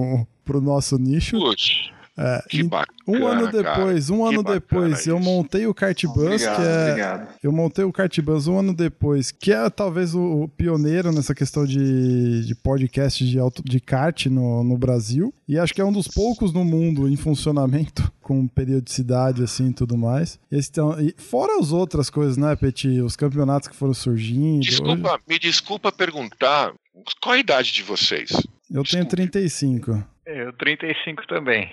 [0.56, 1.38] o nosso nicho.
[1.38, 1.90] Putz.
[2.18, 3.62] É, Que bacana, um ano cara.
[3.76, 5.24] depois, um Que ano depois, eu isso.
[5.24, 6.82] montei o Kart Bus, Obrigado, que é.
[6.90, 7.28] obrigado.
[7.42, 11.34] Eu montei o Kart Bus um ano depois, que é talvez o, o pioneiro nessa
[11.34, 15.32] questão de, de podcast de, auto, de kart no, no Brasil.
[15.48, 19.72] E acho que é um dos poucos no mundo em funcionamento, com periodicidade assim e
[19.72, 20.38] tudo mais.
[20.52, 23.00] Esse tão- e fora as outras coisas, né, Peti?
[23.00, 24.60] Os campeonatos que foram surgindo.
[24.60, 26.74] Desculpa, me desculpa perguntar
[27.22, 28.30] qual a idade de vocês?
[28.70, 30.04] Eu tenho 35.
[30.32, 31.70] Eu 35 também.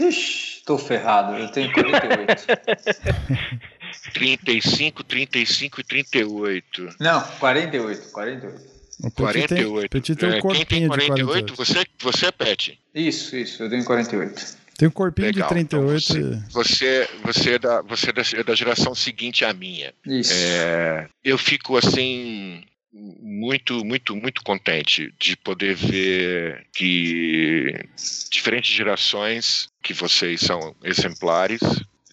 [0.00, 2.46] Ixi, tô ferrado, eu tenho 48.
[4.12, 6.88] 35, 35 e 38.
[6.98, 8.74] Não, 48, 48.
[9.02, 9.90] O Petit tem, 48.
[9.90, 11.54] Petit tem um É, quem corpinho tem de 48?
[11.54, 11.56] 48.
[11.56, 12.80] Você, você Pet.
[12.94, 14.64] Isso, isso, eu tenho 48.
[14.76, 16.16] Tem um corpinho Legal, de 38.
[16.16, 19.92] então Você, você, é da, você é da, é da geração seguinte à minha.
[20.06, 20.32] Isso.
[20.34, 22.64] É, eu fico assim
[22.94, 27.72] muito, muito, muito contente de poder ver que
[28.30, 31.60] diferentes gerações, que vocês são exemplares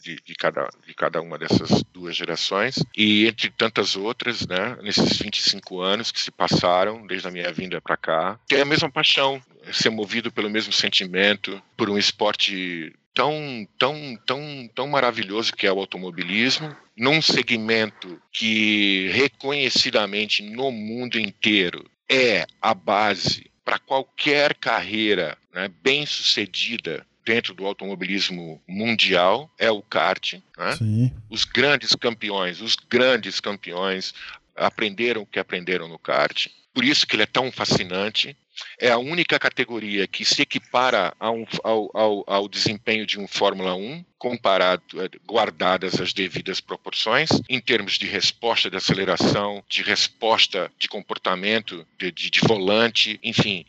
[0.01, 5.17] de, de cada, de cada uma dessas duas gerações, e entre tantas outras, né, nesses
[5.19, 9.41] 25 anos que se passaram desde a minha vinda para cá, ter a mesma paixão,
[9.71, 15.71] ser movido pelo mesmo sentimento, por um esporte tão, tão, tão, tão maravilhoso que é
[15.71, 25.35] o automobilismo, num segmento que reconhecidamente no mundo inteiro é a base para qualquer carreira
[25.51, 30.33] né, bem sucedida dentro do automobilismo mundial é o kart.
[30.55, 31.11] Né?
[31.27, 34.13] Os grandes campeões, os grandes campeões
[34.55, 36.49] aprenderam o que aprenderam no kart.
[36.73, 38.35] Por isso que ele é tão fascinante.
[38.79, 43.73] É a única categoria que se equipara um- ao, ao- ao desempenho de um Fórmula
[43.75, 50.71] 1, comparado, eh, guardadas as devidas proporções, em termos de resposta de aceleração, de resposta
[50.77, 53.65] de comportamento, de, de- de volante, enfim,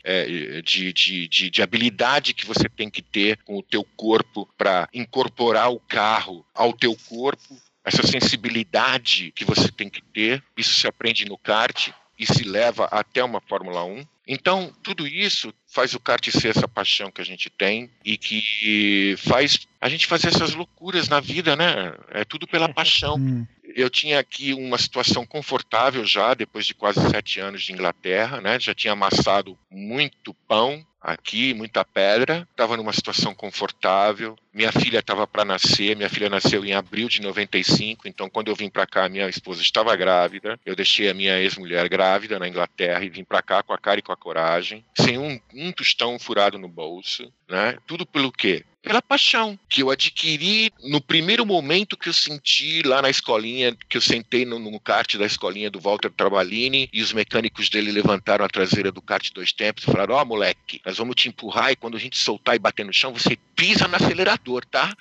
[0.63, 4.87] de, de- de- de habilidade que você tem que ter com o teu corpo para
[4.93, 10.87] incorporar o carro ao teu corpo, essa sensibilidade que você tem que ter, isso se
[10.87, 11.89] aprende no kart
[12.23, 14.05] e se leva até uma Fórmula 1.
[14.27, 19.15] Então, tudo isso faz o kart ser essa paixão que a gente tem e que
[19.17, 21.93] faz a gente fazer essas loucuras na vida, né?
[22.09, 23.17] É tudo pela paixão.
[23.17, 23.45] Hum.
[23.75, 28.59] Eu tinha aqui uma situação confortável já, depois de quase sete anos de Inglaterra, né?
[28.59, 32.47] Já tinha amassado muito pão aqui, muita pedra.
[32.49, 34.37] Estava numa situação confortável.
[34.53, 35.95] Minha filha estava para nascer.
[35.95, 38.07] Minha filha nasceu em abril de 95.
[38.07, 40.57] Então, quando eu vim para cá, minha esposa estava grávida.
[40.65, 43.99] Eu deixei a minha ex-mulher grávida na Inglaterra e vim para cá com a cara
[43.99, 47.77] e com a coragem, sem um, um tostão furado no bolso, né?
[47.85, 48.63] Tudo pelo quê?
[48.83, 53.95] Pela paixão que eu adquiri no primeiro momento que eu senti lá na escolinha, que
[53.95, 58.43] eu sentei no, no kart da escolinha do Walter Trabalini e os mecânicos dele levantaram
[58.43, 61.75] a traseira do kart dois tempos e falaram: Ó, moleque, nós vamos te empurrar e
[61.75, 64.95] quando a gente soltar e bater no chão, você pisa no acelerador, tá?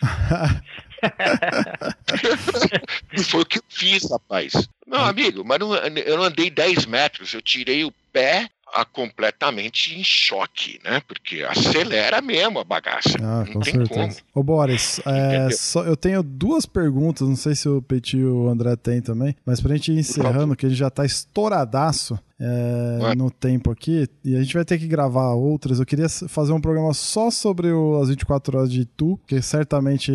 [3.24, 4.52] Foi o que eu fiz, rapaz.
[4.86, 9.94] Meu amigo, mas não- eu não andei 10 metros, eu tirei o pé a completamente
[9.94, 11.02] em choque, né?
[11.06, 13.10] Porque acelera mesmo a bagaça.
[13.20, 14.00] Ah, não com tem certeza.
[14.00, 14.16] como.
[14.34, 18.48] Ô, Boris, é, só- eu tenho duas perguntas, não sei se o Petit e o
[18.48, 23.14] André tem também, mas pra gente ir encerrando, que a gente já tá estouradaço é,
[23.14, 25.78] no tempo aqui, e a gente vai ter que gravar outras.
[25.78, 30.12] Eu queria fazer um programa só sobre o, as 24 horas de Itu, que certamente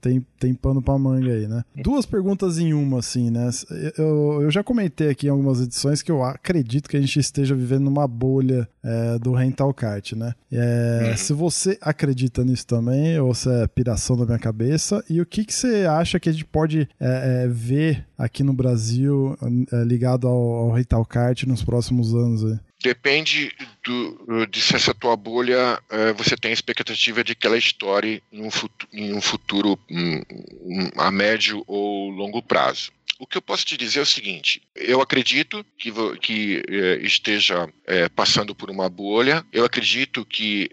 [0.00, 1.62] tem, tem pano pra manga aí, né?
[1.82, 3.50] Duas perguntas em uma, assim, né?
[3.98, 7.54] Eu, eu já comentei aqui em algumas edições que eu acredito que a gente esteja
[7.54, 10.32] vivendo numa bolha é, do rental kart, né?
[10.50, 15.26] É, Se você acredita nisso também, ou se é piração da minha cabeça, e o
[15.26, 19.36] que, que você acha que a gente pode é, é, ver aqui no Brasil
[19.72, 22.58] é, ligado ao, ao rental kart nos próximos anos aí?
[22.82, 23.52] Depende
[23.84, 28.22] do, de se essa tua bolha eh, você tem a expectativa de que ela estoure
[28.32, 30.22] em um futuro, em um futuro hum,
[30.62, 32.92] hum, a médio ou longo prazo.
[33.18, 37.68] O que eu posso te dizer é o seguinte: eu acredito que, que eh, esteja
[37.84, 40.70] eh, passando por uma bolha, eu acredito que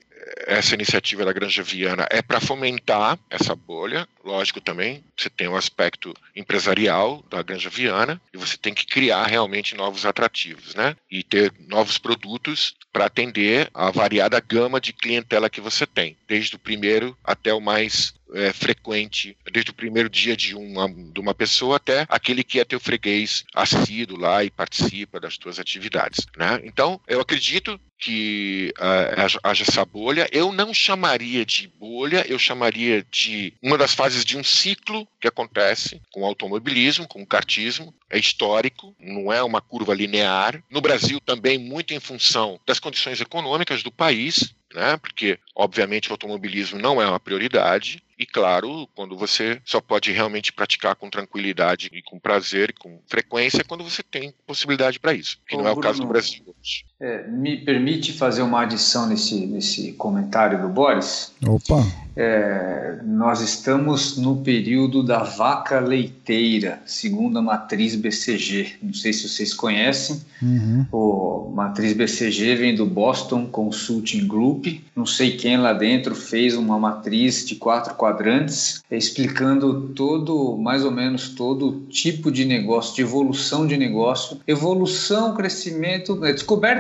[0.47, 5.55] essa iniciativa da Granja Viana é para fomentar essa bolha, lógico também, você tem um
[5.55, 10.95] aspecto empresarial da Granja Viana e você tem que criar realmente novos atrativos, né?
[11.09, 16.55] E ter novos produtos para atender a variada gama de clientela que você tem, desde
[16.55, 21.33] o primeiro até o mais é, frequente, desde o primeiro dia de uma, de uma
[21.33, 26.59] pessoa até aquele que é teu freguês assíduo lá e participa das tuas atividades, né?
[26.63, 28.73] Então, eu acredito que
[29.15, 30.27] haja- haja essa bolha.
[30.31, 35.27] Eu não chamaria de bolha, eu chamaria de uma das fases de um ciclo que
[35.27, 37.95] acontece com o automobilismo, com o kartismo.
[38.09, 40.61] É histórico, não é uma curva linear.
[40.69, 44.53] No Brasil também muito em função das condições econômicas do país.
[44.75, 44.97] Né?
[44.97, 48.03] Porque, obviamente, o automobilismo não é uma prioridade.
[48.17, 53.01] E claro, quando você só pode realmente praticar com tranquilidade e com prazer e com
[53.07, 56.07] frequência quando você tem possibilidade para isso, que Ô, não é o Bruno, caso do
[56.07, 56.85] Brasil hoje.
[56.99, 61.33] É, me permite fazer uma adição nesse, nesse comentário do Boris?
[61.45, 61.85] Opa,
[62.15, 68.75] É, nós estamos no período da vaca leiteira, segundo a matriz BCG.
[68.81, 70.21] Não sei se vocês conhecem.
[70.41, 70.85] uhum.
[70.91, 74.67] O matriz BCG vem do Boston Consulting Group.
[74.95, 80.91] Não sei quem lá dentro fez uma matriz de quatro quadrantes, explicando todo, mais ou
[80.91, 86.33] menos todo tipo de negócio, de evolução de negócio, evolução, crescimento, é,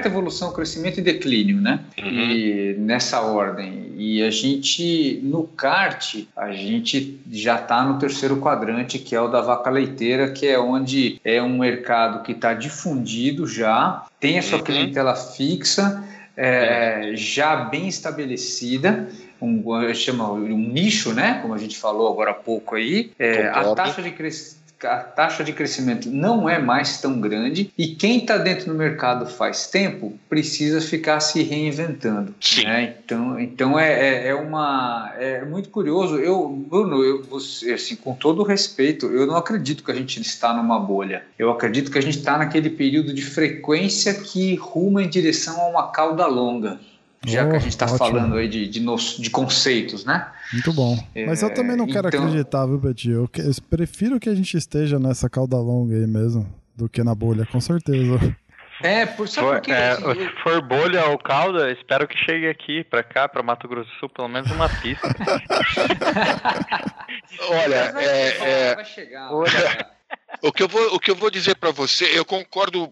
[0.07, 1.79] evolução, crescimento e declínio, né?
[1.97, 3.93] E nessa ordem.
[3.97, 9.27] E a gente no kart, a gente já está no terceiro quadrante, que é o
[9.27, 14.41] da vaca leiteira, que é onde é um mercado que está difundido já, tem a
[14.41, 14.63] sua Uhum.
[14.63, 16.03] clientela fixa,
[16.35, 19.07] é, já bem estabelecida.
[19.41, 21.39] Um, chama um nicho, né?
[21.41, 23.11] Como a gente falou agora há pouco aí.
[23.19, 27.87] É, a taxa de crescimento a taxa de crescimento não é mais tão grande e
[27.87, 32.33] quem está dentro do mercado faz tempo precisa ficar se reinventando.
[32.63, 32.95] Né?
[33.03, 36.17] Então, então é, é, é uma é muito curioso.
[36.17, 40.21] Eu, Bruno, eu, você, assim, com todo o respeito, eu não acredito que a gente
[40.21, 41.23] está numa bolha.
[41.37, 45.67] Eu acredito que a gente está naquele período de frequência que ruma em direção a
[45.67, 46.79] uma cauda longa.
[47.25, 50.27] Já que a Oh, gente está falando aí de, de, nos- de conceitos, né?
[50.53, 50.97] Muito bom.
[51.27, 53.09] Mas eu É, também não quero então- acreditar, viu, Petit?
[53.11, 56.45] Eu, que- eu prefiro que a gente esteja nessa cauda longa aí mesmo
[56.75, 58.19] do que na bolha, com certeza.
[58.83, 59.71] É, por, sabe For, por quê?
[59.71, 63.67] é, eu- se for bolha ou calda, espero que chegue aqui pra cá, pra Mato
[63.69, 65.07] Grosso do Sul, pelo menos uma pista.
[67.49, 69.91] Olha, vai é, chegar, é, vai chegar, vai chegar.
[70.41, 72.91] o, que eu vou, o que eu vou dizer para você, eu concordo.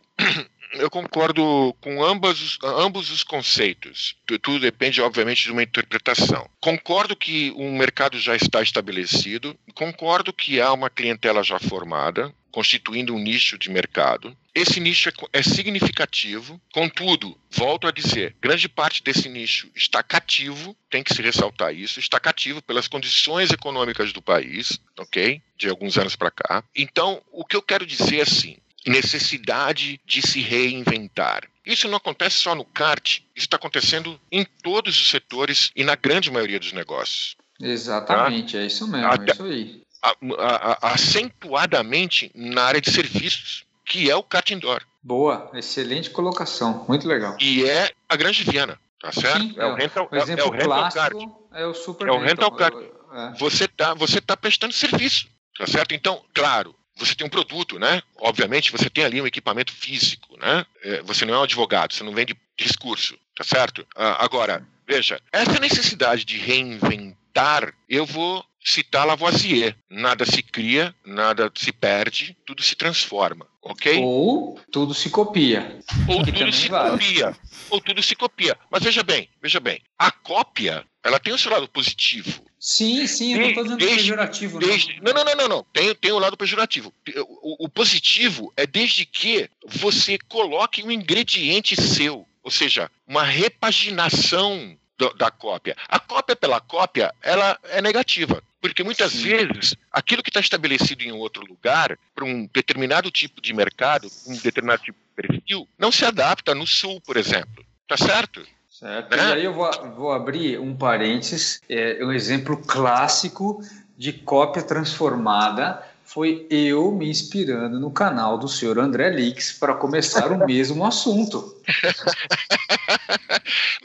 [0.73, 4.15] Eu concordo com ambas, os- ambos os conceitos.
[4.25, 6.49] Tu- Tudo depende, obviamente, de uma interpretação.
[6.59, 9.57] Concordo que o mercado já está estabelecido.
[9.75, 14.35] Concordo que há uma clientela já formada, constituindo um nicho de mercado.
[14.55, 20.75] Esse nicho é é significativo, contudo, volto a dizer, grande parte desse nicho está cativo,
[20.91, 25.41] tem que se ressaltar isso, está cativo pelas condições econômicas do país, ok?
[25.57, 26.63] De alguns anos para cá.
[26.75, 31.43] Então, o que eu quero dizer é assim, necessidade de se reinventar.
[31.65, 35.95] Isso não acontece só no kart, isso está acontecendo em todos os setores e na
[35.95, 37.35] grande maioria dos negócios.
[37.59, 39.83] Exatamente, é isso mesmo, Até- é isso aí.
[40.01, 44.81] A- a- a- acentuadamente na área de serviços, que é o kart indoor.
[45.01, 47.37] Boa, excelente colocação, muito legal.
[47.39, 49.39] E é a grande Viana, tá certo?
[49.41, 51.13] Sim, é o rental, O é- é exemplo o rental kart.
[51.53, 52.75] é o Super É o rental kart.
[53.13, 53.33] É.
[53.37, 55.27] Você tá, você tá prestando serviço,
[55.57, 55.93] tá certo?
[55.93, 58.01] Então, claro, você tem um produto, né?
[58.17, 60.65] Obviamente, você tem ali um equipamento físico, né?
[60.83, 63.85] É, Você não é um advogado, você não vende discurso, tá certo?
[63.95, 69.75] Ah, agora, veja, essa necessidade de reinventar, eu vou citar Lavoisier.
[69.89, 73.99] Nada se cria, nada se perde, tudo se transforma, ok?
[74.01, 75.79] Ou tudo se copia.
[76.07, 76.91] Ou que tudo se vale.
[76.91, 77.35] copia.
[77.69, 78.57] Ou tudo se copia.
[78.69, 79.81] Mas veja bem, veja bem.
[79.97, 82.43] A cópia, ela tem o seu lado positivo.
[82.65, 85.11] Sim, sim, eu estou dizendo Desde- pejorativo, Desde- não.
[85.13, 85.63] Não, não, não, não.
[85.73, 86.93] Tem, tem o lado pejorativo.
[87.41, 94.77] O, o positivo é desde que você coloque um ingrediente seu, ou seja, uma repaginação
[94.97, 95.75] do- da cópia.
[95.89, 98.41] A cópia pela cópia, ela é negativa.
[98.61, 99.23] Porque muitas Sim.
[99.23, 104.09] vezes aquilo que está estabelecido em um outro lugar, para um determinado tipo de mercado,
[104.25, 107.65] um determinado tipo de perfil, não se adapta no sul, por exemplo.
[107.89, 108.47] Tá certo?
[108.83, 109.15] Certo.
[109.15, 109.29] Né?
[109.29, 113.63] E aí eu vou, vou abrir um parênteses, é um exemplo clássico
[113.97, 115.81] de cópia transformada.
[116.03, 121.55] Foi eu me inspirando no canal do senhor André Lix para começar o mesmo assunto.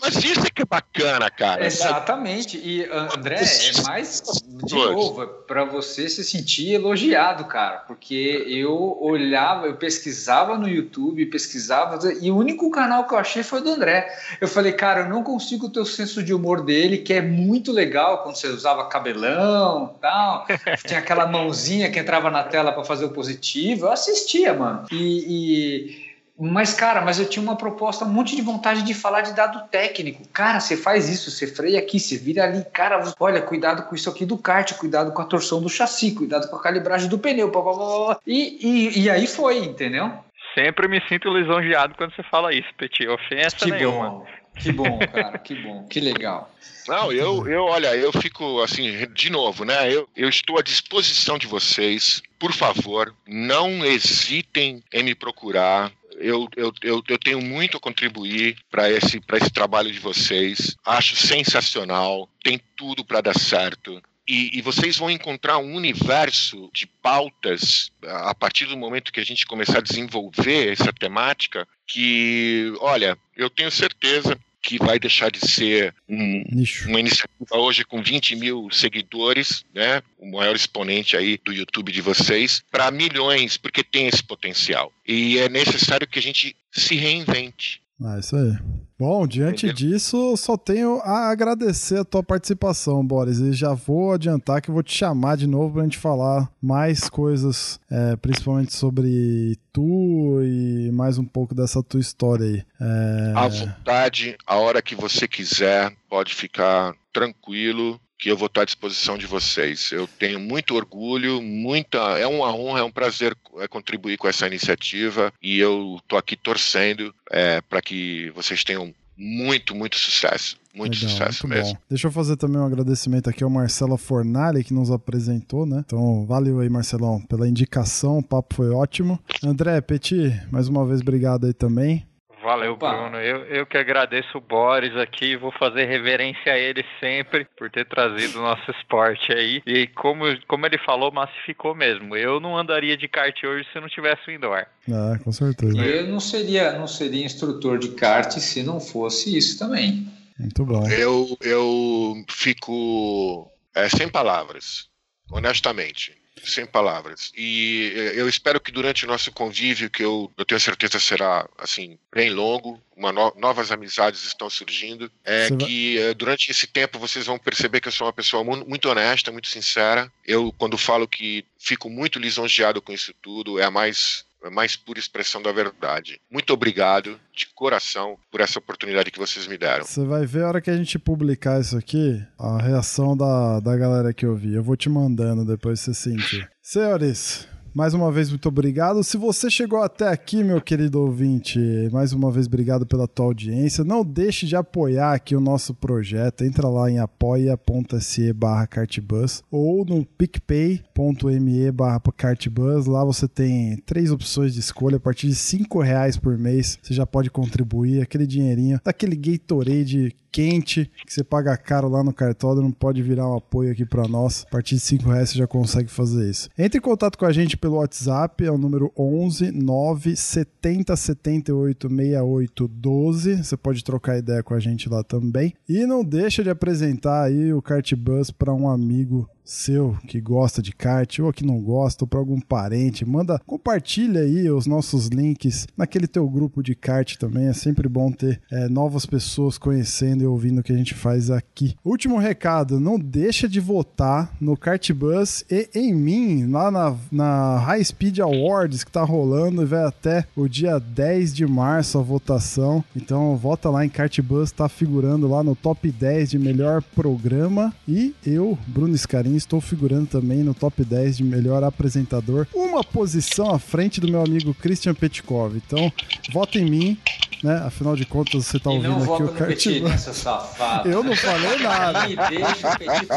[0.01, 1.65] Mas isso é que é bacana, cara.
[1.67, 2.57] Exatamente.
[2.57, 4.23] E André, é mais
[4.65, 11.25] de novo, para você se sentir elogiado, cara, porque eu olhava, eu pesquisava no YouTube,
[11.27, 14.09] pesquisava, e o único canal que eu achei foi do André.
[14.41, 17.73] Eu falei, cara, eu não consigo ter o senso de humor dele, que é muito
[17.73, 20.47] legal quando você usava cabelão, tal,
[20.87, 23.87] tinha aquela mãozinha que entrava na tela para fazer o positivo.
[23.87, 24.87] Eu assistia, mano.
[24.91, 26.08] E, e-
[26.39, 29.69] mas, cara, mas eu tinha uma proposta, um monte de vontade de falar de dado
[29.69, 30.23] técnico.
[30.29, 32.65] Cara, você faz isso, você freia aqui, você vira ali.
[32.73, 36.49] Cara, olha, cuidado com isso aqui do kart, cuidado com a torção do chassi, cuidado
[36.49, 37.51] com a calibragem do pneu.
[37.51, 38.21] Blá, blá, blá, blá.
[38.27, 40.13] E, e, e aí foi, entendeu?
[40.55, 43.09] Sempre me sinto lisonjeado quando você fala isso, Petit.
[43.09, 44.11] Ofensa Que nenhuma.
[44.11, 44.27] bom.
[44.59, 46.51] Que bom, cara, que bom, que legal.
[46.89, 49.93] Não, eu, eu, olha, eu fico assim, de novo, né?
[49.93, 52.23] Eu, eu estou à disposição de vocês.
[52.39, 55.93] Por favor, não hesitem em me procurar.
[56.21, 60.77] Eu, eu, eu, eu tenho muito a contribuir para esse, esse trabalho de vocês.
[60.85, 64.01] Acho sensacional, tem tudo para dar certo.
[64.27, 69.25] E, e, vocês vão encontrar um universo de pautas a partir do momento que a
[69.25, 75.41] gente começar a desenvolver essa temática que, olha, eu tenho certeza que vai deixar de
[75.41, 76.43] ser um,
[76.87, 82.01] uma iniciativa hoje com 20 mil seguidores, né, o maior exponente aí do YouTube de
[82.01, 84.93] vocês, para milhões, porque tem esse potencial.
[85.07, 87.81] E é necessário que a gente se reinvente.
[88.01, 88.57] Ah, isso aí.
[88.97, 89.91] Bom, diante Entendeu?
[89.91, 93.39] disso, só tenho a agradecer a tua participação, Boris.
[93.39, 97.81] E já vou adiantar que vou te chamar de novo pra gente falar mais coisas,
[97.91, 102.65] é, principalmente sobre tu e mais um pouco dessa tua história aí.
[102.81, 103.33] É...
[103.37, 108.65] À vontade, a hora que você quiser, pode ficar tranquilo que eu vou estar à
[108.65, 109.93] disposição de vocês.
[109.93, 114.47] Eu tenho muito orgulho, muita, é uma honra, é um prazer é, contribuir com essa
[114.47, 120.57] iniciativa e eu estou aqui torcendo é, para que vocês tenham muito, muito sucesso.
[120.75, 121.75] Muito Legal, sucesso muito mesmo.
[121.75, 121.81] Bom.
[121.91, 125.83] Deixa eu fazer também um agradecimento aqui ao Marcelo Fornali, que nos apresentou, né?
[125.85, 128.19] Então, valeu aí, Marcelão, pela indicação.
[128.19, 129.19] O papo foi ótimo.
[129.43, 132.07] André, Petit, mais uma vez, obrigado aí também.
[132.49, 132.95] Valeu, Opa.
[132.95, 133.19] Bruno.
[133.19, 137.87] Eu, eu que agradeço o Boris aqui, vou fazer reverência a ele sempre por ter
[137.87, 139.63] trazido o nosso esporte aí.
[139.67, 142.17] E como, como ele falou, massificou mesmo.
[142.17, 144.65] Eu não andaria de kart hoje se não tivesse o indoor.
[144.91, 145.77] Ah, com certeza.
[145.77, 150.09] Eu não seria, não seria instrutor de kart se não fosse isso também.
[150.39, 150.89] Muito bom.
[150.89, 154.89] Eu, eu fico é, sem palavras,
[155.31, 157.33] honestamente sem palavras.
[157.37, 161.49] E eh, eu espero que durante o nosso convívio, que eu, eu tenho certeza será
[161.59, 165.99] assim bem longo, uma no, novas amizades estão surgindo, é Você que.
[165.99, 169.49] Eh, durante esse tempo vocês vão perceber que eu sou uma pessoa muito, honesta, muito
[169.49, 170.11] sincera.
[170.27, 174.99] Eu quando falo que fico muito lisonjeado com isso tudo, é a mais mais pura
[174.99, 176.21] expressão da verdade.
[176.31, 179.85] Muito obrigado, de coração, por essa oportunidade que vocês me deram.
[179.85, 183.77] Você vai ver a hora que a gente publicar isso aqui, a reação da, da
[183.77, 184.55] galera que eu vi.
[184.55, 186.49] Eu vou te mandando depois você sentir.
[186.63, 189.03] Senhores, mais uma vez, muito obrigado.
[189.05, 191.59] Se você chegou até aqui, meu querido ouvinte,
[191.93, 193.85] mais uma vez, obrigado pela tua audiência.
[193.85, 196.45] Não deixe de apoiar aqui o nosso projeto.
[196.45, 202.87] Entra lá em apoia.se barra cartbus ou no picpay.me barra cartbus.
[202.87, 204.97] Lá você tem três opções de escolha.
[204.97, 208.03] A partir de cinco reais por mês, você já pode contribuir.
[208.03, 213.37] Aquele dinheirinho, daquele Gatorade quente que você paga caro lá no cartódromo pode virar um
[213.37, 214.45] apoio aqui para nós.
[214.49, 216.49] A partir de 5 reais você já consegue fazer isso.
[216.59, 221.89] Entre em contato com a gente pelo WhatsApp, é o número 11 9 70 78
[221.89, 223.45] 68 12.
[223.45, 225.55] Você pode trocar ideia com a gente lá também.
[225.69, 230.61] E não deixa de apresentar aí o Kart Bus para um amigo seu que gosta
[230.61, 235.07] de kart ou que não gosta, ou para algum parente, manda, compartilha aí os nossos
[235.07, 237.47] links naquele teu grupo de kart também.
[237.47, 241.31] É sempre bom ter é, novas pessoas conhecendo e ouvindo o que a gente faz
[241.31, 241.75] aqui.
[241.83, 247.59] Último recado: não deixa de votar no Kart Bus e em mim, lá na, na
[247.59, 252.03] High Speed Awards que tá rolando e vai até o dia 10 de março a
[252.03, 252.85] votação.
[252.95, 257.73] Então vota lá em Kart Bus, tá figurando lá no top 10 de melhor programa.
[257.87, 263.51] E eu, Bruno Scarin, estou figurando também no top 10 de melhor apresentador, uma posição
[263.51, 265.57] à frente do meu amigo Christian Petkov.
[265.57, 265.91] Então,
[266.33, 266.99] vota em mim,
[267.43, 267.63] né?
[267.65, 270.89] Afinal de contas, você está ouvindo aqui o Petit, né, safado.
[270.89, 272.09] Eu não falei nada.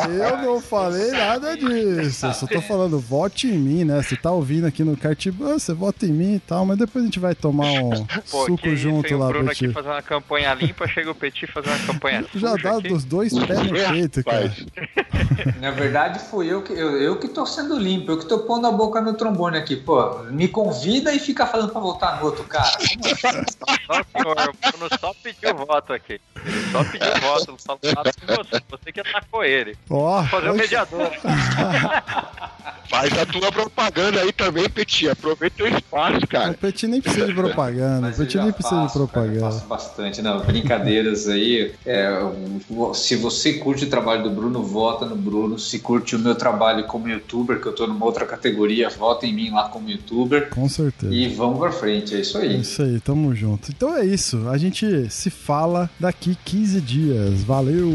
[0.09, 2.26] Eu não falei nada disso.
[2.28, 4.01] Eu só tô falando, vote em mim, né?
[4.01, 7.07] Você tá ouvindo aqui no Cartibus, você vota em mim e tal, mas depois a
[7.07, 9.65] gente vai tomar um Pô, suco junto isso, lá, o Bruno Petit.
[9.65, 12.89] aqui fazer uma campanha limpa, chega o Petit fazer uma campanha Já dá aqui.
[12.89, 14.53] dos dois pés no peito, cara.
[15.59, 18.67] Na verdade, fui eu que, eu, eu que tô sendo limpo, eu que tô pondo
[18.67, 20.19] a boca no trombone aqui, pô.
[20.32, 22.72] Me convida e fica falando pra voltar no outro cara.
[22.78, 23.05] Como
[23.99, 24.11] assim?
[24.12, 26.20] Senhor, o Bruno só pediu voto aqui.
[26.45, 28.62] Ele só pediu voto, não falou nada com você.
[28.70, 29.78] Você que atacou ele.
[29.89, 31.12] Oh, fazer o mediador.
[32.91, 35.09] Faz a tua propaganda aí também, Petit.
[35.09, 36.51] Aproveita o espaço, cara.
[36.51, 38.09] O Petit nem precisa de propaganda.
[38.09, 39.39] O Petit nem precisa faço, de propaganda.
[39.39, 40.41] Cara, faço bastante, não.
[40.41, 41.74] Brincadeiras aí.
[41.86, 42.12] É,
[42.93, 45.57] se você curte o trabalho do Bruno, vota no Bruno.
[45.57, 49.34] Se curte o meu trabalho como youtuber, que eu tô numa outra categoria, vota em
[49.34, 50.49] mim lá como youtuber.
[50.49, 51.13] Com certeza.
[51.13, 52.55] E vamos pra frente, é isso aí.
[52.55, 53.71] É isso aí, tamo junto.
[53.71, 54.47] Então é isso.
[54.49, 57.43] A gente se fala daqui 15 dias.
[57.43, 57.89] Valeu!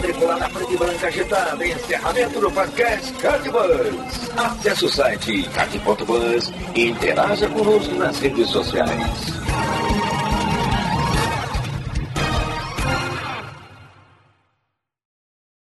[0.00, 4.30] Quadriculada hora preta e branca agitada, encerramento do podcast Cardbus.
[4.36, 9.40] Acesse o site card.bus e interaja conosco nas redes sociais.